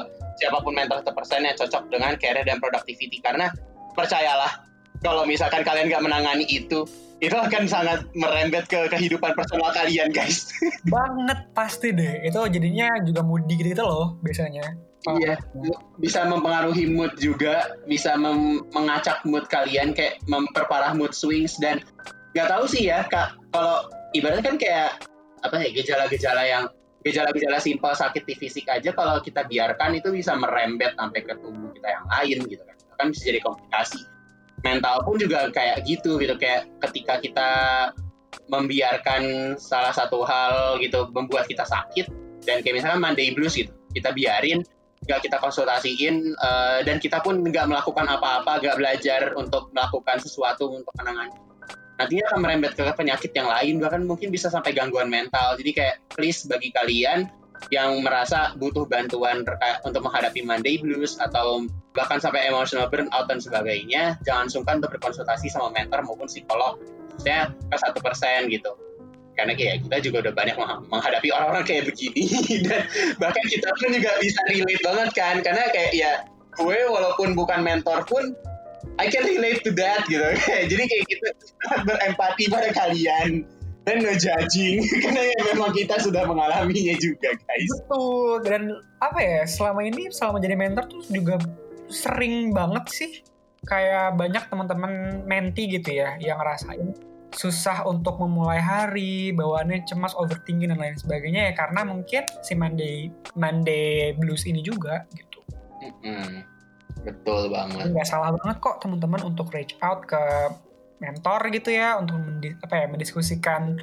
[0.42, 3.22] siapa pun mentor satu persen yang cocok dengan career dan productivity.
[3.22, 3.50] Karena
[3.94, 4.66] percayalah
[5.00, 6.84] kalau misalkan kalian nggak menangani itu
[7.20, 10.48] itu akan sangat merembet ke kehidupan personal kalian guys.
[10.88, 12.24] Banget pasti deh.
[12.24, 14.64] Itu jadinya juga moody gitu loh biasanya.
[15.00, 15.40] Iya,
[15.96, 21.56] bisa mempengaruhi mood juga, bisa mengacak mood kalian, kayak memperparah mood swings.
[21.56, 21.80] Dan
[22.36, 25.00] nggak tahu sih ya kak, kalau ibaratnya kan kayak
[25.40, 26.64] apa ya gejala-gejala yang
[27.00, 31.72] gejala-gejala simpel sakit di fisik aja kalau kita biarkan itu bisa merembet sampai ke tubuh
[31.72, 34.00] kita yang lain gitu kan, kan bisa jadi komplikasi.
[34.60, 37.50] Mental pun juga kayak gitu gitu kayak ketika kita
[38.50, 42.10] membiarkan salah satu hal gitu membuat kita sakit
[42.44, 44.62] dan kayak misalnya Monday blues gitu kita biarin
[45.00, 50.68] nggak kita konsultasiin uh, dan kita pun nggak melakukan apa-apa, nggak belajar untuk melakukan sesuatu
[50.68, 51.32] untuk menangani.
[51.96, 55.56] Nantinya akan merembet ke penyakit yang lain, bahkan mungkin bisa sampai gangguan mental.
[55.60, 57.28] Jadi kayak please bagi kalian
[57.68, 59.44] yang merasa butuh bantuan
[59.84, 65.52] untuk menghadapi Monday Blues atau bahkan sampai emotional burnout dan sebagainya, jangan sungkan untuk berkonsultasi
[65.52, 66.80] sama mentor maupun psikolog.
[67.20, 68.72] Saya ke satu persen gitu.
[69.36, 70.56] Karena kayak kita juga udah banyak
[70.88, 72.24] menghadapi orang-orang kayak begini.
[72.66, 72.82] Dan
[73.20, 75.36] bahkan kita pun juga bisa relate banget kan.
[75.44, 76.12] Karena kayak ya
[76.56, 78.36] gue walaupun bukan mentor pun
[79.00, 80.24] I can relate to that gitu.
[80.72, 81.28] Jadi kayak kita
[81.84, 83.48] berempati pada kalian
[83.90, 88.62] dan ngejudging karena ya memang kita sudah mengalaminya juga guys betul dan
[89.02, 91.42] apa ya selama ini selama jadi mentor tuh juga
[91.90, 93.12] sering banget sih
[93.66, 96.94] kayak banyak teman-teman menti gitu ya yang ngerasain
[97.30, 103.06] susah untuk memulai hari, bawaannya cemas, overthinking dan lain sebagainya ya karena mungkin si Monday
[103.38, 105.38] Monday blues ini juga gitu.
[106.02, 106.42] Mm-hmm.
[107.06, 107.94] Betul banget.
[107.94, 110.18] Gak salah banget kok teman-teman untuk reach out ke
[111.00, 112.20] mentor gitu ya untuk
[112.60, 113.80] apa ya mendiskusikan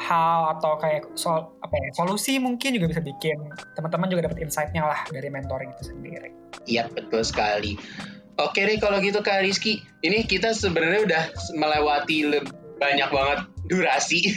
[0.00, 3.36] hal atau kayak soal apa ya solusi mungkin juga bisa bikin
[3.74, 6.30] teman-teman juga dapat insight-nya lah dari mentoring itu sendiri.
[6.66, 7.76] Iya betul sekali.
[8.40, 11.22] Oke deh kalau gitu Kak Rizky, ini kita sebenarnya udah
[11.60, 12.40] melewati
[12.80, 13.38] banyak banget
[13.68, 14.32] durasi.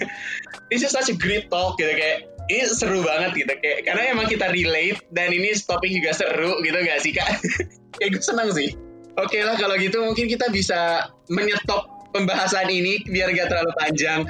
[0.70, 4.26] This is such a great talk gitu kayak ini seru banget gitu kayak karena emang
[4.30, 7.42] kita relate dan ini topik juga seru gitu gak sih kak?
[7.98, 8.74] kayak gue senang sih.
[9.20, 14.20] Oke lah kalau gitu mungkin kita bisa menyetop pembahasan ini biar gak terlalu panjang.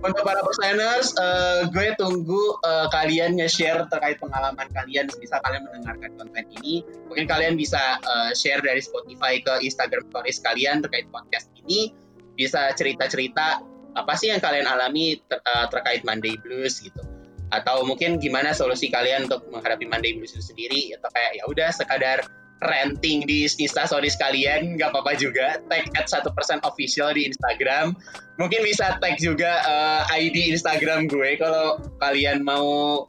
[0.00, 6.10] Untuk para perseners, uh, gue tunggu uh, kalian nge-share terkait pengalaman kalian bisa kalian mendengarkan
[6.16, 6.80] konten ini.
[7.12, 11.92] Mungkin kalian bisa uh, share dari Spotify ke Instagram stories kalian terkait podcast ini
[12.32, 13.60] bisa cerita-cerita
[13.92, 17.02] apa sih yang kalian alami ter terkait Monday Blues gitu
[17.50, 21.68] atau mungkin gimana solusi kalian untuk menghadapi Monday Blues itu sendiri atau kayak ya udah
[21.74, 22.22] sekadar
[22.60, 25.60] renting di Insta Stories kalian nggak apa-apa juga.
[25.68, 27.96] Tag at satu persen official di Instagram.
[28.36, 33.04] Mungkin bisa tag juga uh, eh, ID Instagram gue kalau kalian mau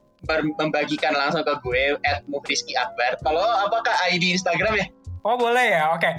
[0.62, 3.18] membagikan langsung ke gue at Mufriski Akbar.
[3.26, 4.86] Kalau apakah ID Instagram ya?
[5.26, 6.10] Oh boleh ya, oke.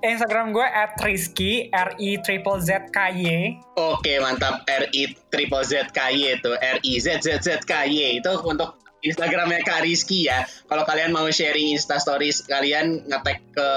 [0.00, 3.52] Instagram gue at Rizky R I triple Z K Y.
[3.76, 4.64] Oke mantap.
[4.64, 8.16] R I triple Z K Y itu R I Z Z Z K Y.
[8.24, 10.44] Itu untuk Instagramnya Kak Rizky ya.
[10.68, 13.68] Kalau kalian mau sharing Insta Stories kalian ngetek ke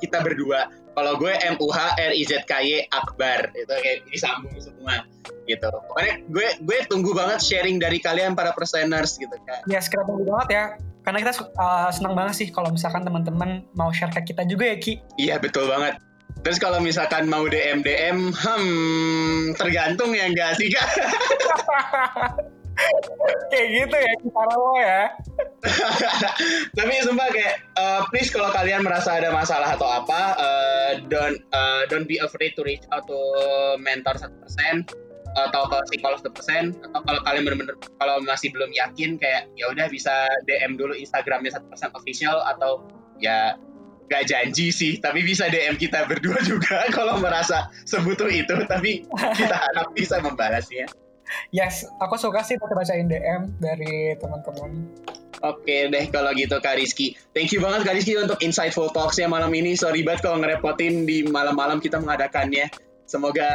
[0.00, 0.70] kita berdua.
[0.90, 5.06] Kalau gue M U H R I Z K Y Akbar itu kayak disambung semua
[5.46, 5.70] gitu.
[5.70, 9.62] Pokoknya gue gue tunggu banget sharing dari kalian para perseners gitu kan.
[9.70, 10.64] Ya sekarang tunggu banget ya
[11.00, 14.76] karena kita uh, senang banget sih kalau misalkan teman-teman mau share ke kita juga ya
[14.76, 15.00] Ki.
[15.16, 15.96] Iya betul banget.
[16.40, 20.88] Terus kalau misalkan mau DM DM, hmm, tergantung ya enggak sih kak?
[23.50, 25.00] kayak gitu ya kita lo ya.
[26.78, 31.84] Tapi sumpah kayak uh, please kalau kalian merasa ada masalah atau apa, uh, don't uh,
[31.90, 33.18] don't be afraid to reach out to
[33.80, 34.86] mentor satu persen
[35.38, 39.86] atau ke psikolog persen atau kalau kalian benar-benar kalau masih belum yakin kayak ya udah
[39.86, 42.82] bisa DM dulu Instagramnya satu persen official atau
[43.22, 43.54] ya
[44.10, 49.06] gak janji sih tapi bisa DM kita berdua juga kalau merasa sebutuh itu tapi
[49.38, 50.90] kita harap bisa membalasnya.
[51.50, 54.86] Yes, aku suka sih baca bacain DM dari teman-teman.
[55.40, 57.16] Oke deh kalau gitu Kak Rizky.
[57.32, 59.72] Thank you banget Kak Rizky untuk insightful talksnya malam ini.
[59.72, 62.68] Sorry banget kalau ngerepotin di malam-malam kita mengadakannya.
[63.08, 63.48] Semoga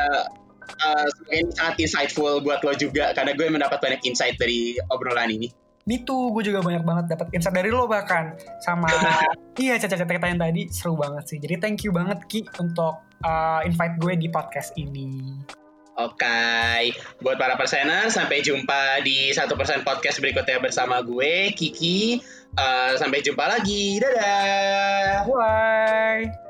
[0.82, 5.30] uh, semoga ini sangat insightful buat lo juga karena gue mendapat banyak insight dari obrolan
[5.30, 5.53] ini.
[5.86, 8.34] Me too, gue juga banyak banget dapat insight dari lo bahkan
[8.65, 8.89] sama
[9.61, 11.38] iya caca-caca yang tadi seru banget sih.
[11.38, 15.38] Jadi thank you banget Ki untuk uh, invite gue di podcast ini.
[15.95, 16.91] Oke, okay.
[17.23, 22.19] buat para persener, sampai jumpa di satu persen podcast berikutnya bersama gue, Kiki.
[22.55, 25.23] Uh, sampai jumpa lagi, dadah.
[25.23, 26.44] Bye.